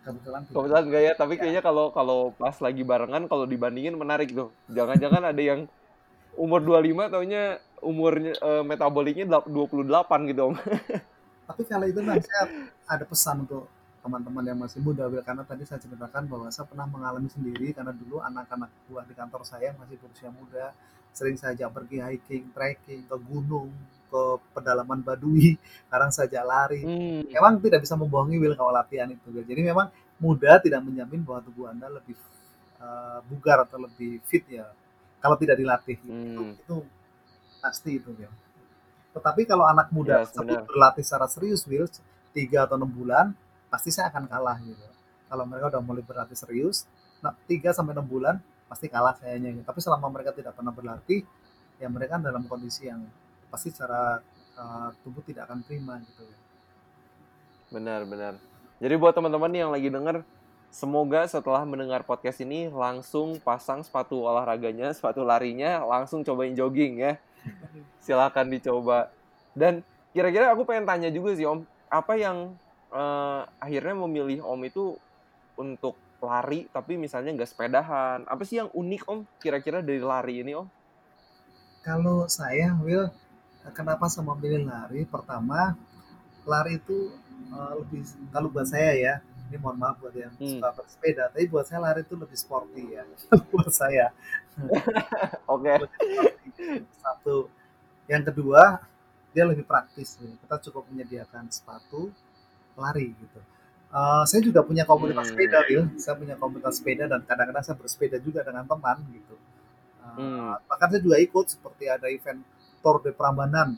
kebetulan 0.02 0.40
tidak. 0.44 0.54
Kebetulan 0.58 0.82
enggak 0.84 1.02
ya, 1.02 1.12
tapi 1.14 1.34
kayaknya 1.38 1.62
kalau 1.62 1.94
kalau 1.94 2.34
pas 2.34 2.58
lagi 2.58 2.82
barengan 2.82 3.24
kalau 3.30 3.46
dibandingin 3.46 3.94
menarik 3.94 4.34
tuh. 4.34 4.50
Jangan-jangan 4.68 5.22
ada 5.30 5.42
yang 5.42 5.70
umur 6.34 6.60
25 6.60 7.12
taunya 7.12 7.42
umurnya 7.82 8.32
eh, 8.34 8.62
metaboliknya 8.66 9.24
delap- 9.28 9.48
28 9.48 10.30
gitu 10.30 10.40
om. 10.52 10.54
tapi 11.48 11.62
kalau 11.66 11.86
itu 11.86 12.00
nah, 12.00 12.16
saya 12.16 12.42
ada 12.88 13.04
pesan 13.04 13.44
untuk 13.44 13.66
teman-teman 14.02 14.42
yang 14.42 14.58
masih 14.58 14.82
muda 14.82 15.06
Will. 15.06 15.22
karena 15.22 15.46
tadi 15.46 15.62
saya 15.62 15.78
ceritakan 15.78 16.26
bahwa 16.26 16.50
saya 16.50 16.66
pernah 16.66 16.90
mengalami 16.90 17.30
sendiri 17.30 17.70
karena 17.70 17.94
dulu 17.94 18.18
anak-anak 18.18 18.70
buah 18.90 19.06
di 19.06 19.14
kantor 19.14 19.46
saya 19.46 19.70
masih 19.78 19.94
berusia 20.02 20.28
muda 20.34 20.74
sering 21.12 21.36
saya 21.36 21.52
ajak 21.54 21.70
pergi 21.76 22.00
hiking, 22.00 22.44
trekking 22.56 23.04
ke 23.04 23.16
gunung, 23.20 23.68
ke 24.08 24.22
pedalaman 24.56 25.04
Baduy, 25.04 25.60
kadang 25.92 26.08
saya 26.08 26.24
ajak 26.24 26.44
lari. 26.44 26.80
Hmm. 26.82 27.20
Memang 27.28 27.60
tidak 27.60 27.84
bisa 27.84 27.94
membohongi 28.00 28.40
Will 28.40 28.56
kalau 28.56 28.72
latihan 28.72 29.08
itu. 29.12 29.28
Will. 29.28 29.44
Jadi 29.44 29.60
memang 29.60 29.92
muda 30.16 30.56
tidak 30.64 30.80
menjamin 30.80 31.20
bahwa 31.20 31.44
tubuh 31.44 31.68
Anda 31.68 31.92
lebih 31.92 32.16
eh, 32.80 33.18
bugar 33.28 33.68
atau 33.68 33.76
lebih 33.84 34.24
fit 34.24 34.42
ya 34.48 34.66
kalau 35.20 35.36
tidak 35.36 35.60
dilatih. 35.60 36.00
Itu, 36.00 36.42
Hmm. 36.42 36.56
itu 36.56 36.76
pasti 37.60 38.00
itu 38.00 38.10
Will. 38.16 38.32
Tetapi 39.12 39.44
kalau 39.44 39.68
anak 39.68 39.92
muda 39.92 40.24
tersebut 40.24 40.48
benar. 40.48 40.66
berlatih 40.66 41.04
secara 41.04 41.28
serius 41.28 41.60
Will, 41.68 41.84
3 42.32 42.64
atau 42.64 42.80
6 42.80 42.88
bulan, 42.88 43.36
pasti 43.72 43.88
saya 43.88 44.12
akan 44.12 44.28
kalah 44.28 44.60
gitu. 44.60 44.84
Kalau 45.32 45.48
mereka 45.48 45.72
udah 45.72 45.80
mulai 45.80 46.04
berlatih 46.04 46.36
serius, 46.36 46.84
nah, 47.24 47.32
3 47.48 47.72
sampai 47.72 47.96
6 47.96 48.04
bulan 48.04 48.36
pasti 48.68 48.92
kalah 48.92 49.16
kayaknya. 49.16 49.56
gitu. 49.56 49.64
Tapi 49.64 49.80
selama 49.80 50.12
mereka 50.12 50.36
tidak 50.36 50.52
pernah 50.52 50.76
berlatih, 50.76 51.24
ya 51.80 51.88
mereka 51.88 52.20
dalam 52.20 52.44
kondisi 52.44 52.84
yang 52.84 53.00
pasti 53.48 53.72
secara 53.72 54.20
eh, 54.52 54.88
tubuh 55.00 55.24
tidak 55.24 55.48
akan 55.48 55.64
prima 55.64 55.96
gitu. 56.04 56.28
ya. 56.28 56.36
Benar, 57.72 58.04
benar. 58.04 58.36
Jadi 58.76 58.94
buat 59.00 59.16
teman-teman 59.16 59.48
yang 59.56 59.72
lagi 59.72 59.88
denger, 59.88 60.20
semoga 60.68 61.24
setelah 61.24 61.64
mendengar 61.64 62.04
podcast 62.04 62.44
ini 62.44 62.68
langsung 62.68 63.40
pasang 63.40 63.80
sepatu 63.80 64.20
olahraganya, 64.20 64.92
sepatu 64.92 65.24
larinya, 65.24 65.80
langsung 65.80 66.20
cobain 66.20 66.52
jogging 66.52 67.00
ya. 67.00 67.16
Silahkan 68.04 68.44
dicoba. 68.44 69.08
Dan 69.56 69.80
kira-kira 70.12 70.52
aku 70.52 70.68
pengen 70.68 70.84
tanya 70.84 71.08
juga 71.08 71.32
sih 71.32 71.48
Om, 71.48 71.64
apa 71.88 72.12
yang 72.20 72.52
eh, 72.92 73.42
akhirnya 73.58 73.94
memilih 74.06 74.44
Om 74.44 74.60
itu 74.68 74.84
untuk 75.58 75.96
lari 76.22 76.70
tapi 76.70 76.94
misalnya 77.00 77.34
nggak 77.34 77.50
sepedahan? 77.50 78.18
Apa 78.28 78.42
sih 78.46 78.60
yang 78.62 78.70
unik 78.72 79.02
Om 79.08 79.20
kira-kira 79.42 79.82
dari 79.82 80.00
lari 80.02 80.34
ini 80.44 80.52
Om? 80.54 80.68
Kalau 81.82 82.30
saya, 82.30 82.78
Will, 82.78 83.10
kenapa 83.74 84.06
saya 84.06 84.22
memilih 84.30 84.70
lari? 84.70 85.02
Pertama, 85.02 85.74
lari 86.46 86.78
itu 86.78 87.10
eh, 87.52 87.72
lebih, 87.82 88.00
kalau 88.30 88.48
buat 88.54 88.68
saya 88.70 88.92
ya, 88.94 89.14
ini 89.50 89.56
mohon 89.60 89.76
maaf 89.82 89.98
buat 90.00 90.14
yang 90.14 90.32
Hmm. 90.38 90.62
suka 90.62 90.68
bersepeda, 90.78 91.28
tapi 91.28 91.44
buat 91.50 91.66
saya 91.68 91.82
lari 91.82 92.00
itu 92.06 92.14
lebih 92.16 92.38
sporty 92.38 92.84
ya, 92.96 93.02
buat 93.52 93.72
saya. 93.74 94.14
Oke. 95.52 95.74
Satu. 97.02 97.50
Yang 98.06 98.32
kedua, 98.32 98.78
dia 99.34 99.44
lebih 99.48 99.64
praktis. 99.66 100.16
Kita 100.20 100.56
cukup 100.70 100.86
menyediakan 100.92 101.48
sepatu 101.50 102.12
lari 102.76 103.12
gitu. 103.14 103.40
Eh, 103.92 104.24
saya 104.24 104.40
juga 104.40 104.64
punya 104.64 104.88
komunitas 104.88 105.28
Hmm. 105.28 105.36
sepeda, 105.36 105.58
Will. 105.68 105.84
Saya 106.00 106.14
punya 106.16 106.34
komunitas 106.40 106.80
sepeda 106.80 107.04
dan 107.06 107.20
kadang-kadang 107.28 107.64
saya 107.64 107.76
bersepeda 107.76 108.16
juga 108.18 108.40
dengan 108.40 108.64
teman 108.64 108.98
gitu. 109.12 109.36
Eh, 109.36 110.14
Hmm. 110.16 110.56
Bahkan 110.68 110.86
saya 110.92 111.02
juga 111.04 111.16
ikut 111.20 111.46
seperti 111.48 111.84
ada 111.88 112.08
event 112.08 112.40
Tour 112.82 112.98
de 113.04 113.12
Prambanan 113.12 113.76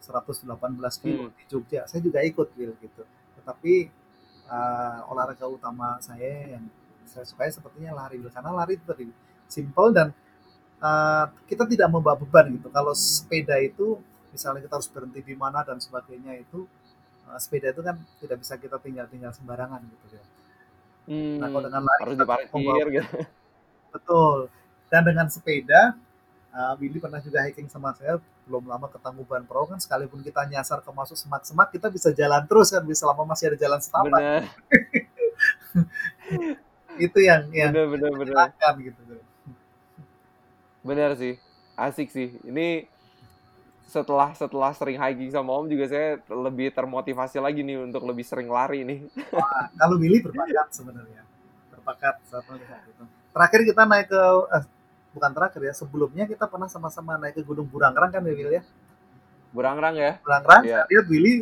118 0.00 1.00
kilo 1.00 1.28
Hmm. 1.28 1.34
di 1.34 1.44
Jogja. 1.48 1.88
Saya 1.88 2.04
juga 2.04 2.20
ikut 2.20 2.52
Will 2.56 2.76
gitu. 2.80 3.02
Tetapi 3.40 3.74
eh, 4.44 4.98
olahraga 5.08 5.48
utama 5.48 5.96
saya 6.04 6.60
yang 6.60 6.68
saya 7.08 7.24
sukai 7.24 7.48
sepertinya 7.48 7.96
lari 7.96 8.20
Will. 8.20 8.28
Karena 8.28 8.52
lari 8.52 8.76
itu 8.76 8.84
tadi 8.84 9.08
simple 9.48 9.88
dan 9.90 10.12
eh, 10.84 11.24
kita 11.48 11.64
tidak 11.64 11.88
membawa 11.88 12.12
beban 12.20 12.52
gitu. 12.52 12.68
Kalau 12.68 12.92
sepeda 12.92 13.56
itu 13.56 13.96
misalnya 14.28 14.60
kita 14.60 14.76
harus 14.76 14.90
berhenti 14.92 15.24
di 15.24 15.32
mana 15.32 15.64
dan 15.64 15.80
sebagainya 15.80 16.36
itu 16.36 16.68
eh, 17.30 17.38
sepeda 17.44 17.66
itu 17.74 17.82
kan 17.88 17.96
tidak 18.22 18.36
bisa 18.42 18.54
kita 18.62 18.76
tinggal-tinggal 18.84 19.32
sembarangan 19.38 19.80
gitu 19.92 20.06
ya. 20.18 20.24
Nah, 21.40 21.48
kalau 21.50 21.60
Hmm, 21.60 21.66
dengan 21.66 21.82
lari 21.88 22.00
harus 22.02 22.16
diparkir 22.20 22.84
gitu. 22.96 23.08
Betul. 23.94 24.36
Dan 24.90 25.02
dengan 25.08 25.26
sepeda, 25.30 25.80
uh, 26.54 26.74
Willy 26.80 26.98
pernah 27.02 27.20
juga 27.22 27.38
hiking 27.46 27.68
sama 27.70 27.94
saya 27.98 28.14
belum 28.46 28.64
lama 28.68 28.86
ke 28.92 28.98
Tangkuban 29.00 29.42
Perahu 29.48 29.66
kan 29.72 29.78
sekalipun 29.80 30.20
kita 30.20 30.44
nyasar 30.46 30.84
ke 30.84 30.90
masuk 30.92 31.16
semak-semak 31.16 31.72
kita 31.72 31.88
bisa 31.88 32.12
jalan 32.12 32.44
terus 32.44 32.68
kan 32.74 32.84
bisa 32.84 33.08
selama 33.08 33.22
masih 33.32 33.44
ada 33.52 33.58
jalan 33.58 33.80
setapak 33.80 34.20
Benar, 34.20 34.42
itu 37.06 37.18
yang 37.28 37.42
yang 37.50 37.72
benar, 37.74 37.86
benar. 37.90 38.10
menyenangkan 38.14 38.74
gitu 38.82 39.00
Benar 40.84 41.16
sih, 41.16 41.40
asik 41.80 42.12
sih. 42.12 42.36
Ini 42.44 42.84
setelah 43.84 44.32
setelah 44.34 44.72
sering 44.74 44.98
hiking 44.98 45.30
sama 45.30 45.52
Om 45.54 45.68
juga 45.68 45.84
saya 45.86 46.18
lebih 46.26 46.72
termotivasi 46.72 47.38
lagi 47.38 47.60
nih 47.62 47.78
untuk 47.84 48.02
lebih 48.04 48.24
sering 48.26 48.48
lari 48.48 48.82
nih. 48.82 48.98
Wah, 49.30 49.68
kalau 49.76 49.96
Willy 50.00 50.24
berbakat 50.24 50.68
sebenarnya 50.72 51.22
berbakat 51.70 52.16
saat 52.26 52.44
melihat 52.48 52.80
itu 52.88 53.04
terakhir 53.34 53.60
kita 53.68 53.82
naik 53.84 54.06
ke 54.08 54.22
eh, 54.56 54.64
bukan 55.12 55.30
terakhir 55.36 55.60
ya 55.62 55.74
sebelumnya 55.76 56.24
kita 56.24 56.48
pernah 56.48 56.66
sama-sama 56.66 57.20
naik 57.20 57.38
ke 57.38 57.42
Gunung 57.44 57.68
Burangrang 57.68 58.10
kan 58.10 58.24
ya 58.24 58.32
Willy 58.32 58.56
ya 58.58 58.62
Burangrang 59.54 59.94
ya. 59.94 60.12
Burangrang 60.24 60.62
Iya. 60.66 60.82
saya 60.82 60.90
lihat 60.90 61.06
Willy 61.06 61.34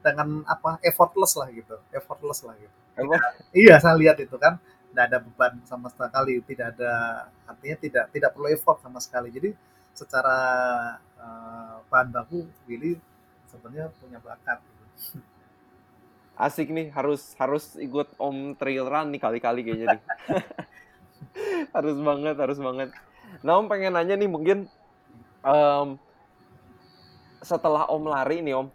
dengan 0.00 0.28
apa 0.48 0.80
effortless 0.80 1.32
lah 1.36 1.48
gitu 1.52 1.76
effortless 1.92 2.40
lah 2.44 2.56
gitu 2.56 2.72
Apa? 3.00 3.16
Iya, 3.56 3.80
saya 3.80 3.96
lihat 3.96 4.20
itu 4.20 4.36
kan 4.36 4.60
tidak 4.90 5.04
ada 5.08 5.18
beban 5.22 5.52
sama 5.64 5.88
sekali, 5.88 6.42
tidak 6.44 6.76
ada 6.76 6.92
artinya 7.48 7.76
tidak 7.80 8.04
tidak 8.12 8.30
perlu 8.34 8.50
effort 8.50 8.76
sama 8.82 8.98
sekali. 9.00 9.30
Jadi 9.32 9.54
secara 9.94 10.38
eh, 11.18 11.74
bahan 11.90 12.08
baku 12.14 12.46
Willy 12.64 12.96
sebenarnya 13.50 13.90
punya 13.98 14.18
bakat. 14.22 14.58
gitu. 14.62 14.84
Asik 16.48 16.72
nih, 16.72 16.88
harus 16.96 17.36
harus 17.36 17.76
ikut 17.76 18.16
Om 18.16 18.56
trail 18.56 18.88
run 18.88 19.12
nih 19.12 19.20
kali-kali 19.20 19.60
kayaknya 19.60 20.00
nih. 20.00 20.02
harus 21.76 21.96
banget, 22.00 22.36
harus 22.40 22.58
banget. 22.58 22.88
Nah 23.44 23.60
Om 23.60 23.68
pengen 23.68 23.92
nanya 23.92 24.16
nih 24.16 24.30
mungkin 24.30 24.64
um, 25.44 26.00
setelah 27.44 27.84
Om 27.92 28.08
lari 28.08 28.40
nih 28.40 28.56
Om, 28.56 28.72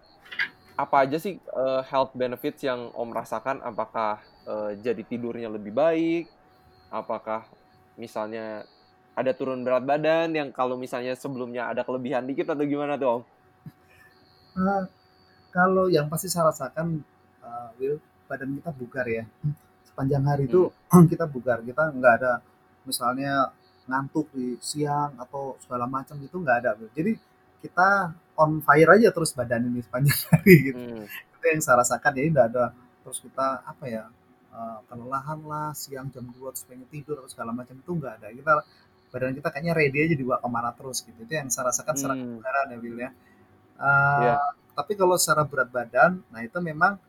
apa 0.75 1.07
aja 1.07 1.17
sih 1.17 1.41
uh, 1.55 1.81
health 1.89 2.13
benefits 2.13 2.61
yang 2.61 2.93
Om 2.93 3.09
rasakan? 3.09 3.65
Apakah 3.65 4.21
uh, 4.45 4.71
jadi 4.77 5.01
tidurnya 5.01 5.49
lebih 5.49 5.73
baik? 5.73 6.29
Apakah 6.93 7.49
misalnya 7.97 8.67
ada 9.15 9.31
turun 9.31 9.63
berat 9.63 9.87
badan 9.87 10.35
yang 10.35 10.51
kalau 10.51 10.75
misalnya 10.75 11.15
sebelumnya 11.15 11.71
ada 11.71 11.87
kelebihan 11.87 12.27
dikit 12.27 12.51
atau 12.51 12.67
gimana 12.67 12.99
tuh 12.99 13.09
Om? 13.09 13.21
Uh, 14.55 14.83
kalau 15.55 15.87
yang 15.87 16.11
pasti 16.11 16.27
saya 16.27 16.51
rasakan, 16.51 16.99
uh, 17.39 17.71
Will, 17.79 18.03
badan 18.27 18.59
kita 18.59 18.71
bugar 18.75 19.07
ya. 19.07 19.23
Sepanjang 19.87 20.23
hari 20.27 20.51
itu 20.51 20.67
hmm. 20.67 21.07
kita 21.11 21.25
bugar, 21.31 21.63
kita 21.63 21.95
nggak 21.95 22.13
ada 22.19 22.43
misalnya 22.83 23.55
ngantuk 23.87 24.27
di 24.35 24.59
siang 24.59 25.15
atau 25.15 25.55
segala 25.63 25.87
macam 25.87 26.19
itu 26.19 26.35
nggak 26.35 26.57
ada. 26.59 26.75
Jadi 26.91 27.15
kita 27.63 28.11
on 28.35 28.59
fire 28.59 28.99
aja 28.99 29.09
terus 29.15 29.31
badan 29.31 29.71
ini 29.71 29.79
sepanjang 29.79 30.19
hari 30.35 30.55
gitu. 30.71 30.83
Hmm. 30.83 31.05
Itu 31.07 31.45
yang 31.47 31.61
saya 31.63 31.79
rasakan 31.79 32.11
jadi 32.11 32.27
nggak 32.35 32.47
ada 32.51 32.65
terus 33.05 33.21
kita 33.21 33.61
apa 33.61 33.85
ya 33.85 34.03
uh, 34.49 34.81
kelelahan 34.89 35.39
lah 35.45 35.69
siang 35.77 36.09
jam 36.09 36.25
2 36.25 36.41
terus 36.51 36.65
pengen 36.65 36.89
tidur 36.89 37.21
atau 37.21 37.29
segala 37.29 37.53
macam 37.53 37.77
itu 37.77 37.91
nggak 37.95 38.13
ada. 38.19 38.27
Kita 38.33 38.53
badan 39.15 39.31
kita 39.31 39.47
kayaknya 39.47 39.71
ready 39.71 39.99
aja 40.03 40.15
dibawa 40.19 40.43
ke 40.43 40.49
mana 40.51 40.75
terus 40.75 41.07
gitu. 41.07 41.15
Itu 41.23 41.31
yang 41.31 41.47
saya 41.47 41.71
rasakan 41.71 41.93
secara 41.95 42.15
hmm. 42.19 42.23
kebugaran 42.27 42.65
ya 42.67 42.77
Will 42.83 42.97
ya. 42.99 43.09
Uh, 43.79 44.21
yeah. 44.27 44.39
Tapi 44.75 44.93
kalau 44.99 45.15
secara 45.15 45.47
berat 45.47 45.71
badan, 45.71 46.19
nah 46.27 46.43
itu 46.43 46.59
memang 46.59 46.99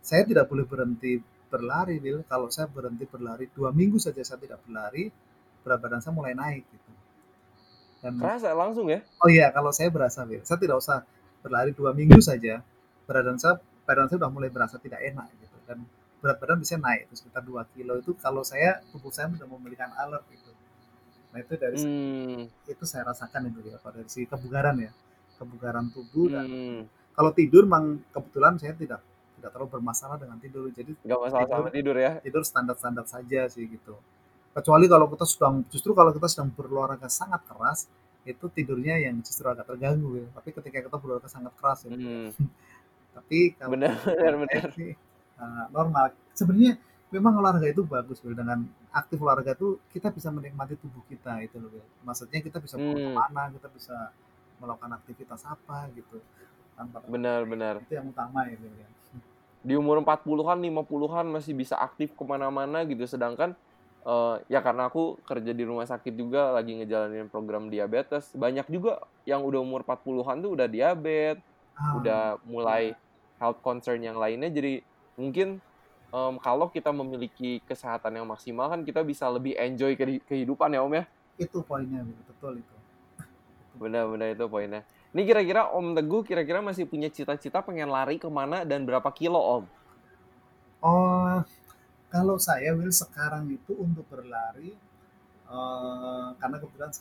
saya 0.00 0.24
tidak 0.24 0.48
boleh 0.48 0.64
berhenti 0.64 1.20
berlari 1.52 2.00
Will. 2.00 2.24
Kalau 2.24 2.48
saya 2.48 2.64
berhenti 2.64 3.04
berlari 3.04 3.52
dua 3.52 3.76
minggu 3.76 4.00
saja 4.00 4.24
saya 4.24 4.40
tidak 4.40 4.64
berlari, 4.64 5.12
berat 5.60 5.78
badan 5.84 6.00
saya 6.00 6.16
mulai 6.16 6.32
naik 6.32 6.64
gitu 6.64 6.84
dan 8.04 8.20
Kerasa 8.20 8.52
langsung 8.52 8.92
ya? 8.92 9.00
Oh 9.24 9.32
iya, 9.32 9.48
kalau 9.48 9.72
saya 9.72 9.88
berasa, 9.88 10.28
Will. 10.28 10.44
Saya 10.44 10.60
tidak 10.60 10.76
usah 10.76 11.08
berlari 11.40 11.72
dua 11.72 11.96
minggu 11.96 12.20
saja. 12.20 12.60
Badan 13.08 13.40
saya, 13.40 13.56
badan 13.88 14.12
saya 14.12 14.20
sudah 14.20 14.28
mulai 14.28 14.52
berasa 14.52 14.76
tidak 14.76 15.00
enak 15.00 15.24
gitu. 15.40 15.56
Dan 15.64 15.88
berat 16.20 16.36
badan 16.36 16.60
bisa 16.60 16.76
naik 16.76 17.08
itu 17.08 17.20
sekitar 17.20 17.44
2 17.44 17.64
kilo 17.76 18.00
itu 18.00 18.16
kalau 18.16 18.40
saya 18.40 18.80
tubuh 18.92 19.12
saya 19.12 19.28
sudah 19.32 19.48
memberikan 19.48 19.92
alert 19.96 20.24
gitu. 20.32 20.52
Nah 21.34 21.42
itu 21.42 21.58
dari 21.58 21.78
hmm. 21.82 22.70
itu 22.70 22.84
saya 22.86 23.10
rasakan 23.10 23.50
itu 23.50 23.66
ya 23.66 23.82
pada 23.82 23.98
dari 23.98 24.06
si 24.06 24.22
kebugaran 24.22 24.78
ya, 24.78 24.94
kebugaran 25.34 25.90
tubuh 25.90 26.30
dan 26.30 26.46
hmm. 26.46 26.82
kalau 27.18 27.34
tidur 27.34 27.66
memang 27.66 27.98
kebetulan 28.14 28.54
saya 28.54 28.78
tidak 28.78 29.02
tidak 29.44 29.50
terlalu 29.60 29.70
bermasalah 29.76 30.16
dengan 30.16 30.40
tidur 30.40 30.72
jadi 30.72 30.94
nggak 31.04 31.20
masalah 31.20 31.44
tidur, 31.44 31.58
sama 31.60 31.68
tidur 31.68 31.96
ya 32.00 32.12
tidur 32.24 32.42
standar 32.48 32.76
standar 32.80 33.04
saja 33.04 33.44
sih 33.52 33.68
gitu 33.68 33.92
kecuali 34.56 34.86
kalau 34.88 35.10
kita 35.12 35.26
sedang 35.28 35.66
justru 35.68 35.92
kalau 35.92 36.16
kita 36.16 36.32
sedang 36.32 36.48
berolahraga 36.48 37.12
sangat 37.12 37.44
keras 37.44 37.84
itu 38.24 38.46
tidurnya 38.48 39.04
yang 39.04 39.20
justru 39.20 39.44
agak 39.44 39.68
terganggu 39.68 40.24
ya. 40.24 40.26
tapi 40.32 40.48
ketika 40.56 40.78
kita 40.88 40.96
berolahraga 40.96 41.28
sangat 41.28 41.52
keras 41.60 41.78
ya 41.84 41.92
hmm. 41.92 42.30
tapi 43.20 43.38
kalau 43.58 43.76
benar 43.76 44.00
benar, 44.00 44.34
benar. 44.48 44.68
uh, 45.36 45.66
normal 45.76 46.06
sebenarnya 46.32 46.80
memang 47.12 47.40
olahraga 47.40 47.68
itu 47.68 47.82
bagus 47.84 48.18
ya. 48.24 48.32
dengan 48.32 48.64
aktif 48.90 49.18
olahraga 49.20 49.52
itu 49.54 49.76
kita 49.92 50.08
bisa 50.10 50.32
menikmati 50.32 50.78
tubuh 50.78 51.04
kita 51.10 51.42
itu 51.44 51.60
loh 51.60 51.70
ya. 51.74 51.84
maksudnya 52.06 52.40
kita 52.40 52.58
bisa 52.62 52.76
hmm. 52.80 52.94
ke 52.94 53.10
mana 53.12 53.42
kita 53.52 53.68
bisa 53.70 53.96
melakukan 54.62 54.92
aktivitas 54.96 55.44
apa 55.44 55.90
gitu 55.92 56.22
tanpa 56.74 57.04
benar 57.06 57.46
benar 57.46 57.74
itu 57.84 57.94
yang 57.94 58.10
utama 58.10 58.48
ya, 58.48 58.56
ya. 58.58 58.88
di 59.64 59.74
umur 59.78 60.02
40-an 60.02 60.58
50-an 60.58 61.26
masih 61.30 61.52
bisa 61.54 61.78
aktif 61.78 62.12
ke 62.16 62.22
mana-mana 62.26 62.82
gitu 62.88 63.06
sedangkan 63.06 63.54
uh, 64.04 64.38
ya 64.46 64.60
karena 64.60 64.86
aku 64.88 65.18
kerja 65.24 65.50
di 65.50 65.64
rumah 65.64 65.88
sakit 65.88 66.14
juga 66.14 66.52
lagi 66.52 66.76
ngejalanin 66.78 67.30
program 67.32 67.72
diabetes 67.72 68.30
banyak 68.36 68.68
juga 68.70 69.02
yang 69.24 69.42
udah 69.42 69.60
umur 69.62 69.82
40-an 69.82 70.36
tuh 70.44 70.50
udah 70.54 70.66
diabetes 70.68 71.42
oh. 71.78 71.98
udah 72.02 72.38
mulai 72.46 72.94
health 73.40 73.60
concern 73.64 74.00
yang 74.04 74.18
lainnya 74.20 74.52
jadi 74.52 74.84
mungkin 75.18 75.58
um, 76.14 76.34
kalau 76.38 76.70
kita 76.70 76.94
memiliki 76.94 77.58
kesehatan 77.66 78.14
yang 78.14 78.26
maksimal 78.30 78.70
kan 78.70 78.86
kita 78.86 79.02
bisa 79.02 79.26
lebih 79.26 79.58
enjoy 79.58 79.98
kehidupan 79.98 80.70
ya 80.70 80.80
om 80.86 80.94
ya? 80.94 81.04
Itu 81.34 81.66
poinnya 81.66 82.06
betul 82.30 82.62
itu. 82.62 82.76
Benar-benar 83.82 84.38
itu 84.38 84.46
poinnya. 84.46 84.86
Ini 85.10 85.22
kira-kira 85.26 85.70
om 85.74 85.94
teguh 85.94 86.22
kira-kira 86.22 86.62
masih 86.62 86.86
punya 86.86 87.10
cita-cita 87.10 87.58
pengen 87.62 87.90
lari 87.90 88.22
ke 88.22 88.30
mana 88.30 88.62
dan 88.62 88.86
berapa 88.86 89.10
kilo 89.10 89.38
om? 89.42 89.64
Oh 90.84 91.42
kalau 92.14 92.38
saya 92.38 92.70
Will 92.78 92.94
sekarang 92.94 93.50
itu 93.50 93.74
untuk 93.74 94.06
berlari 94.06 94.70
uh, 95.50 96.30
karena 96.38 96.62
kebetulan 96.62 96.94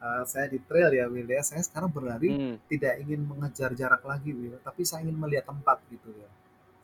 uh, 0.00 0.24
saya 0.24 0.48
di 0.48 0.56
trail 0.64 0.96
ya 0.96 1.04
Will 1.12 1.28
ya. 1.28 1.44
Saya 1.44 1.60
sekarang 1.60 1.92
berlari 1.92 2.32
hmm. 2.32 2.56
tidak 2.72 3.04
ingin 3.04 3.20
mengejar 3.28 3.76
jarak 3.76 4.00
lagi 4.00 4.32
Will. 4.32 4.56
Tapi 4.64 4.80
saya 4.88 5.04
ingin 5.04 5.20
melihat 5.20 5.44
tempat 5.52 5.80
gitu 5.92 6.08
ya 6.16 6.28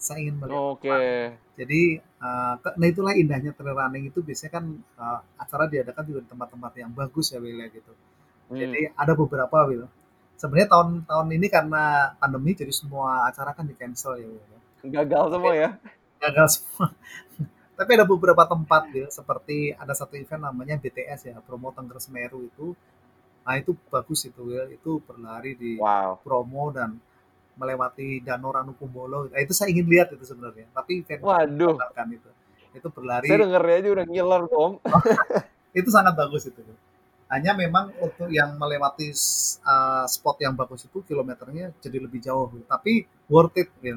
saya 0.03 0.19
ingin 0.19 0.35
melihat 0.43 0.59
Oke. 0.75 0.91
Okay. 0.91 1.39
jadi 1.55 1.83
uh, 2.19 2.59
nah 2.59 2.87
itulah 2.91 3.15
indahnya 3.15 3.55
trail 3.55 3.79
running 3.79 4.11
itu 4.11 4.19
biasanya 4.19 4.59
kan 4.59 4.65
uh, 4.99 5.23
acara 5.39 5.71
diadakan 5.71 6.03
juga 6.11 6.21
di 6.27 6.29
tempat-tempat 6.35 6.73
yang 6.83 6.91
bagus 6.91 7.31
ya 7.31 7.39
Will 7.39 7.63
ya 7.63 7.71
gitu 7.71 7.93
hmm. 8.51 8.59
jadi 8.59 8.81
ada 8.99 9.13
beberapa 9.15 9.57
Will 9.71 9.87
sebenarnya 10.35 10.69
tahun-tahun 10.75 11.29
ini 11.39 11.47
karena 11.47 11.83
pandemi 12.19 12.51
jadi 12.59 12.75
semua 12.75 13.31
acara 13.31 13.55
kan 13.55 13.63
di 13.63 13.79
cancel 13.79 14.19
ya 14.19 14.27
Will 14.27 14.43
ya. 14.43 14.59
gagal 14.91 15.39
semua 15.39 15.55
ya 15.55 15.71
gagal 16.19 16.49
semua 16.59 16.91
tapi 17.79 17.91
ada 17.95 18.05
beberapa 18.05 18.43
tempat 18.43 18.83
ya 18.91 19.07
seperti 19.07 19.71
ada 19.79 19.95
satu 19.95 20.19
event 20.19 20.51
namanya 20.51 20.83
BTS 20.83 21.31
ya 21.31 21.37
promo 21.47 21.71
Tengger 21.71 22.03
Semeru 22.03 22.43
itu 22.43 22.75
nah 23.47 23.55
itu 23.55 23.75
bagus 23.87 24.27
itu 24.27 24.43
ya 24.51 24.67
itu 24.67 24.99
berlari 25.03 25.55
di 25.55 25.79
wow. 25.79 26.19
promo 26.23 26.75
dan 26.75 26.99
melewati 27.57 28.25
Danau 28.25 28.53
Ranukumbolo. 28.53 29.29
Nah, 29.29 29.41
itu 29.41 29.53
saya 29.53 29.73
ingin 29.73 29.87
lihat 29.89 30.13
itu 30.13 30.25
sebenarnya. 30.25 30.69
Tapi 30.73 31.05
event 31.05 31.21
waduh. 31.23 31.77
kan 31.93 32.09
itu. 32.09 32.31
Itu 32.73 32.89
berlari. 32.89 33.29
Saya 33.29 33.45
denger 33.45 33.63
aja 33.69 33.89
udah 33.93 34.07
ngiler 34.09 34.43
om. 34.53 34.73
Itu 35.73 35.89
sangat 35.89 36.13
bagus 36.13 36.45
itu. 36.45 36.61
Hanya 37.33 37.57
memang 37.57 37.97
untuk 37.97 38.29
yang 38.29 38.61
melewati 38.61 39.09
uh, 39.65 40.05
spot 40.05 40.37
yang 40.45 40.53
bagus 40.53 40.85
itu 40.85 41.01
kilometernya 41.01 41.73
jadi 41.81 41.97
lebih 41.97 42.21
jauh. 42.21 42.53
Tapi 42.69 43.09
worth 43.33 43.57
it 43.57 43.73
ya 43.81 43.97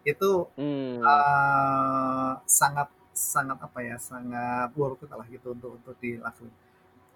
itu 0.00 0.48
hmm. 0.56 1.04
uh, 1.04 2.40
sangat 2.48 2.88
sangat 3.12 3.60
apa 3.60 3.78
ya 3.84 4.00
sangat 4.00 4.72
worth 4.72 5.04
it 5.04 5.12
lah 5.12 5.28
gitu 5.28 5.52
untuk 5.52 5.76
untuk 5.76 5.92
dilakukan 6.00 6.48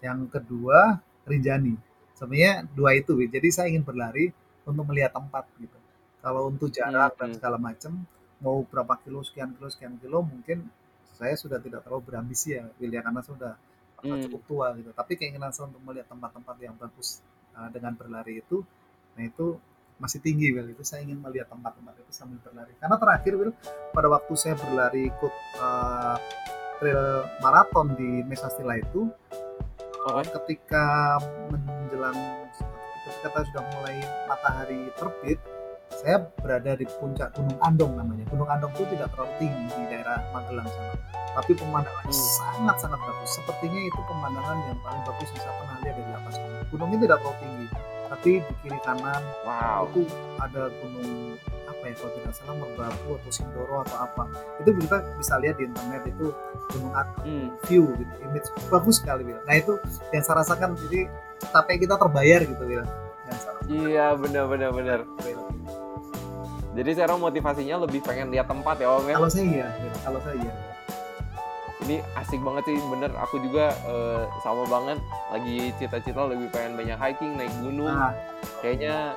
yang 0.05 0.29
kedua 0.29 1.01
Rinjani. 1.25 1.73
Sebenarnya 2.13 2.69
dua 2.77 2.93
itu 2.93 3.17
jadi 3.25 3.47
saya 3.49 3.73
ingin 3.73 3.81
berlari 3.81 4.29
untuk 4.65 4.85
melihat 4.89 5.13
tempat 5.13 5.45
gitu 5.61 5.77
kalau 6.25 6.49
untuk 6.49 6.73
jarak 6.73 7.13
hmm. 7.15 7.19
dan 7.21 7.29
segala 7.37 7.57
macam 7.61 8.05
mau 8.41 8.65
berapa 8.65 8.97
kilo 9.05 9.21
sekian 9.21 9.53
kilo 9.55 9.69
sekian 9.69 9.95
kilo 10.01 10.25
mungkin 10.25 10.67
saya 11.15 11.37
sudah 11.39 11.63
tidak 11.63 11.87
terlalu 11.87 12.11
berambisi 12.11 12.59
ya 12.59 12.67
William 12.81 13.05
karena 13.05 13.21
sudah 13.23 13.53
hmm. 14.03 14.21
cukup 14.27 14.41
tua 14.49 14.67
gitu 14.75 14.91
tapi 14.91 15.15
keinginan 15.15 15.53
saya 15.55 15.71
untuk 15.71 15.81
melihat 15.85 16.11
tempat-tempat 16.11 16.55
yang 16.59 16.75
bagus 16.75 17.23
uh, 17.55 17.69
dengan 17.71 17.95
berlari 17.95 18.43
itu 18.43 18.65
nah 19.15 19.23
itu 19.23 19.55
masih 19.95 20.19
tinggi 20.19 20.51
Will 20.51 20.75
itu 20.75 20.83
saya 20.83 21.07
ingin 21.07 21.23
melihat 21.23 21.47
tempat-tempat 21.47 21.95
itu 22.03 22.11
sambil 22.11 22.35
berlari 22.43 22.75
karena 22.83 22.99
terakhir 22.99 23.33
Will 23.39 23.53
pada 23.95 24.11
waktu 24.11 24.33
saya 24.35 24.59
berlari 24.59 25.07
ikut 25.07 25.33
uh, 25.63 26.19
trail 26.83 27.23
maraton 27.39 27.95
di 27.95 28.19
Mesastila 28.27 28.75
itu 28.75 29.07
oh. 30.03 30.19
ketika 30.19 31.15
menjelang 31.47 32.44
ketika 33.05 33.29
kita 33.29 33.41
sudah 33.53 33.63
mulai 33.77 33.95
matahari 34.25 34.81
terbit 34.97 35.39
saya 35.93 36.27
berada 36.41 36.75
di 36.75 36.85
puncak 36.97 37.31
Gunung 37.37 37.55
Andong 37.61 37.93
namanya. 37.95 38.25
Gunung 38.27 38.49
Andong 38.49 38.73
itu 38.73 38.83
tidak 38.97 39.13
terlalu 39.15 39.33
tinggi 39.37 39.65
di 39.69 39.83
daerah 39.93 40.17
Magelang 40.33 40.67
sana. 40.67 40.93
Tapi 41.37 41.51
pemandangannya 41.55 42.09
hmm. 42.11 42.29
sangat-sangat 42.41 42.99
bagus. 42.99 43.31
Sepertinya 43.37 43.81
itu 43.85 43.99
pemandangan 44.09 44.57
yang 44.65 44.79
paling 44.81 45.03
bagus 45.05 45.29
yang 45.31 45.41
saya 45.45 45.53
pernah 45.61 45.77
lihat 45.85 45.95
dari 45.95 46.11
atas 46.11 46.35
gunung. 46.41 46.65
Gunungnya 46.73 46.97
tidak 47.05 47.17
terlalu 47.21 47.37
tinggi 47.41 47.67
tapi 48.05 48.37
di 48.37 48.53
kiri 48.61 48.79
kanan 48.85 49.23
wow. 49.49 49.89
itu 49.89 50.05
ada 50.37 50.69
gunung 50.81 51.35
apa 51.65 51.83
ya 51.89 51.93
kalau 51.97 52.11
tidak 52.21 52.33
salah 52.37 52.55
Merbabu 52.61 53.09
atau 53.17 53.31
Sindoro 53.33 53.75
atau 53.81 53.97
apa. 53.97 54.23
Itu 54.61 54.71
kita 54.77 54.97
bisa 55.17 55.33
lihat 55.41 55.57
di 55.57 55.65
internet 55.65 56.03
itu 56.05 56.29
gunung 56.73 56.93
hmm. 56.93 57.47
view 57.65 57.89
gitu. 57.97 58.13
Image 58.25 58.47
bagus 58.69 59.01
sekali 59.01 59.25
nah 59.25 59.55
itu 59.57 59.77
yang 60.13 60.21
saya 60.21 60.45
rasakan. 60.45 60.77
Jadi 60.87 61.09
capek 61.39 61.75
kita 61.87 61.95
terbayar 61.99 62.39
gitu 62.43 62.63
Bil. 62.63 62.83
iya 63.65 64.13
benar 64.13 64.45
benar 64.45 64.69
benar. 64.71 64.99
Jadi 66.75 66.89
sekarang 66.91 67.23
motivasinya 67.23 67.87
lebih 67.87 68.03
pengen 68.03 68.29
lihat 68.29 68.51
tempat 68.51 68.75
ya 68.83 68.91
Om 68.99 69.07
ya? 69.07 69.15
Kalau 69.15 69.31
saya 69.31 69.45
iya 69.47 69.67
kalau 70.03 70.19
saya 70.21 70.35
iya. 70.37 70.53
Ini 71.85 71.95
asik 72.17 72.41
banget 72.41 72.63
sih 72.71 72.77
bener 72.91 73.11
aku 73.15 73.39
juga 73.41 73.71
uh, 73.87 74.27
sama 74.43 74.67
banget. 74.67 74.99
Lagi 75.31 75.57
cita-cita 75.79 76.21
lebih 76.27 76.51
pengen 76.51 76.75
banyak 76.77 76.97
hiking 76.99 77.33
naik 77.39 77.53
gunung. 77.63 77.89
Nah. 77.89 78.13
kayaknya 78.61 79.15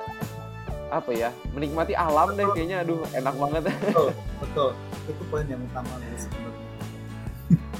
apa 0.89 1.13
ya 1.13 1.29
menikmati 1.53 1.93
alam 1.93 2.33
deh 2.33 2.47
kayaknya. 2.55 2.81
Aduh 2.81 3.03
enak 3.13 3.35
banget. 3.35 3.61
betul 3.69 4.09
betul. 4.41 4.69
Itu 5.05 5.23
poin 5.29 5.45
yang 5.45 5.61
utama 5.61 5.93
sebenarnya. 6.15 6.65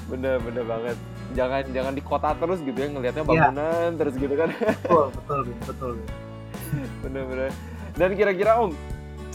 Bener 0.10 0.36
bener 0.43 0.65
banget 0.67 0.97
jangan 1.31 1.61
jangan 1.69 1.93
di 1.93 2.01
kota 2.01 2.33
terus 2.33 2.59
gitu 2.59 2.75
ya 2.75 2.87
ngelihatnya 2.87 3.21
Iya. 3.21 3.29
bangunan 3.29 3.89
terus 3.95 4.13
gitu 4.15 4.33
kan 4.33 4.49
betul 4.51 5.05
betul 5.13 5.39
betul 5.63 5.93
bener-bener 7.03 7.51
dan 7.93 8.09
kira-kira 8.13 8.57
om 8.57 8.71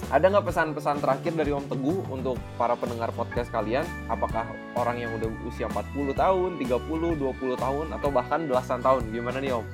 ada 0.06 0.26
nggak 0.26 0.44
pesan-pesan 0.44 1.00
terakhir 1.00 1.32
dari 1.32 1.48
Om 1.48 1.64
Teguh 1.66 2.04
untuk 2.10 2.36
para 2.56 2.76
pendengar 2.76 3.08
podcast 3.10 3.48
kalian? 3.48 3.86
Apakah 4.04 4.44
orang 4.74 5.00
yang 5.00 5.16
udah 5.16 5.32
usia 5.44 5.64
40 5.64 6.12
tahun, 6.12 6.60
30, 6.60 6.76
20 7.16 7.24
tahun, 7.56 7.86
atau 7.88 8.12
bahkan 8.12 8.44
belasan 8.44 8.84
tahun? 8.84 9.00
Gimana 9.08 9.40
nih 9.40 9.54
Om? 9.54 9.64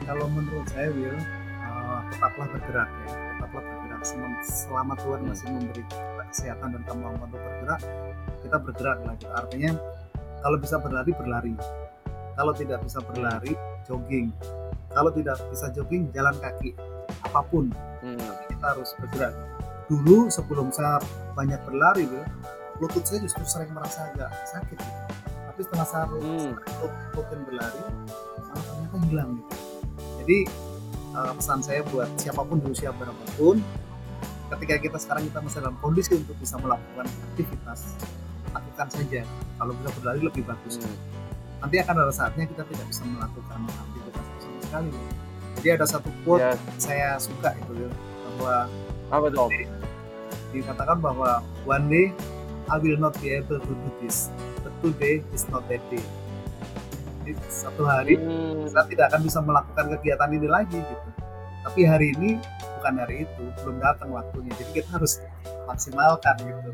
kalau 0.00 0.24
menurut 0.26 0.64
saya 0.66 0.88
Will 0.90 1.20
uh, 1.60 2.00
tetaplah 2.08 2.48
bergerak 2.48 2.88
ya 2.88 3.08
tetaplah 3.28 3.60
bergerak 3.62 4.00
selama 4.40 4.94
Tuhan 4.96 5.18
Hmm. 5.18 5.28
masih 5.28 5.46
memberi 5.50 5.82
kesehatan 6.30 6.68
dan 6.70 6.82
kemampuan 6.82 7.28
untuk 7.28 7.40
bergerak 7.42 7.80
kita 8.40 8.56
bergerak 8.58 8.98
lah 9.02 9.14
gitu. 9.14 9.32
artinya 9.34 9.70
kalau 10.42 10.56
bisa 10.58 10.76
berlari 10.78 11.12
berlari. 11.14 11.54
Kalau 12.38 12.52
tidak 12.54 12.78
bisa 12.86 13.02
berlari 13.02 13.52
jogging. 13.82 14.30
Kalau 14.94 15.10
tidak 15.10 15.36
bisa 15.50 15.66
jogging 15.74 16.08
jalan 16.14 16.34
kaki. 16.38 16.74
Apa 17.26 17.42
pun. 17.46 17.70
Hmm. 17.98 18.14
kita 18.46 18.62
harus 18.62 18.94
bergerak. 19.02 19.34
Dulu 19.90 20.30
sebelum 20.30 20.70
saya 20.70 21.02
banyak 21.34 21.58
berlari 21.66 22.06
Will, 22.06 22.22
lutut 22.78 23.02
saya 23.02 23.18
justru 23.26 23.42
sering 23.42 23.74
merasa 23.74 24.06
agak 24.14 24.30
sakit. 24.46 24.78
Gitu. 24.78 24.94
tapi 25.50 25.66
setelah 25.66 25.86
saya 25.90 26.06
Hmm. 26.06 26.54
rutin 27.18 27.40
berlari 27.42 27.82
malah 28.38 28.62
ternyata 28.62 28.96
hilang 29.10 29.30
gitu. 29.42 29.56
Jadi 30.22 30.38
eh, 31.18 31.32
pesan 31.34 31.58
saya 31.58 31.82
buat 31.90 32.06
siapa 32.14 32.46
pun 32.46 32.62
di 32.62 32.70
usia 32.70 32.94
berapapun 32.94 33.58
ketika 34.54 34.74
kita 34.78 34.98
sekarang 35.02 35.26
kita 35.26 35.38
masih 35.42 35.58
dalam 35.60 35.76
kondisi 35.82 36.14
untuk 36.14 36.36
bisa 36.38 36.56
melakukan 36.62 37.06
aktivitas 37.34 37.80
lakukan 38.54 38.88
saja 38.88 39.22
kalau 39.58 39.74
bisa 39.76 39.90
berlari 39.98 40.20
lebih 40.22 40.42
bagus 40.46 40.78
Hmm. 40.78 40.96
nanti 41.58 41.76
akan 41.82 41.94
ada 42.06 42.14
saatnya 42.14 42.46
kita 42.46 42.62
tidak 42.70 42.86
bisa 42.86 43.02
melakukan 43.04 43.58
aktivitas 43.66 44.24
sama 44.38 44.58
sekali 44.62 44.90
jadi 45.58 45.68
ada 45.74 45.86
satu 45.90 46.08
quote 46.22 46.38
Ya, 46.38 46.54
saya 46.78 47.08
suka 47.18 47.50
itu 47.58 47.72
Will, 47.74 47.92
bahwa 48.38 48.70
apa 49.10 49.26
tuh 49.34 49.50
dikatakan 50.54 50.98
bahwa 51.02 51.42
one 51.66 51.86
day 51.90 52.06
I 52.68 52.76
will 52.78 53.00
not 53.00 53.16
be 53.18 53.32
able 53.32 53.56
to 53.58 53.72
do 53.72 53.88
this, 53.98 54.28
but 54.60 54.72
today 54.84 55.24
is 55.32 55.48
not 55.48 55.64
that 55.72 55.80
day. 55.88 56.04
Jadi 57.24 57.32
satu 57.48 57.82
hari 57.88 58.20
Hmm. 58.20 58.68
saya 58.68 58.84
tidak 58.86 59.08
akan 59.08 59.20
bisa 59.24 59.40
melakukan 59.40 59.84
kegiatan 59.96 60.28
ini 60.36 60.48
lagi 60.48 60.76
gitu. 60.76 61.08
Tapi 61.64 61.80
hari 61.88 62.12
ini 62.16 62.36
bukan 62.78 62.94
hari 63.00 63.24
itu, 63.24 63.44
belum 63.64 63.80
datang 63.80 64.12
waktunya. 64.12 64.52
Jadi 64.60 64.84
kita 64.84 65.00
harus 65.00 65.16
maksimalkan 65.64 66.36
gitu. 66.44 66.70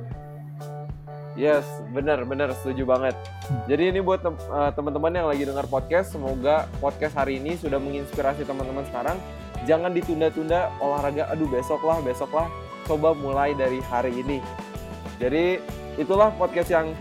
Yes, 1.34 1.66
benar, 1.90 2.22
benar, 2.22 2.54
setuju 2.54 2.86
banget. 2.86 3.18
Jadi 3.66 3.90
ini 3.90 3.98
buat 3.98 4.22
tem- 4.22 4.38
eh, 4.38 4.70
teman-teman 4.70 5.10
yang 5.10 5.26
lagi 5.26 5.42
dengar 5.42 5.66
podcast, 5.66 6.14
semoga 6.14 6.70
podcast 6.78 7.18
hari 7.18 7.42
ini 7.42 7.58
sudah 7.58 7.82
menginspirasi 7.82 8.46
teman-teman 8.46 8.86
sekarang. 8.86 9.18
Jangan 9.66 9.90
ditunda-tunda 9.90 10.70
olahraga. 10.78 11.26
Aduh, 11.34 11.50
besok 11.50 11.82
lah, 11.82 11.98
besok 12.06 12.30
lah. 12.30 12.46
Coba 12.86 13.18
mulai 13.18 13.50
dari 13.58 13.82
hari 13.90 14.14
ini. 14.14 14.38
Jadi 15.18 15.58
itulah 15.98 16.30
podcast 16.38 16.70
yang 16.70 16.94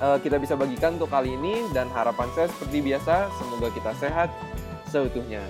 eh, 0.00 0.18
kita 0.24 0.40
bisa 0.40 0.56
bagikan 0.56 0.96
untuk 0.96 1.12
kali 1.12 1.36
ini 1.36 1.68
dan 1.76 1.92
harapan 1.92 2.32
saya 2.32 2.48
seperti 2.48 2.80
biasa, 2.80 3.28
semoga 3.36 3.68
kita 3.76 3.92
sehat 4.00 4.32
seutuhnya. 4.88 5.44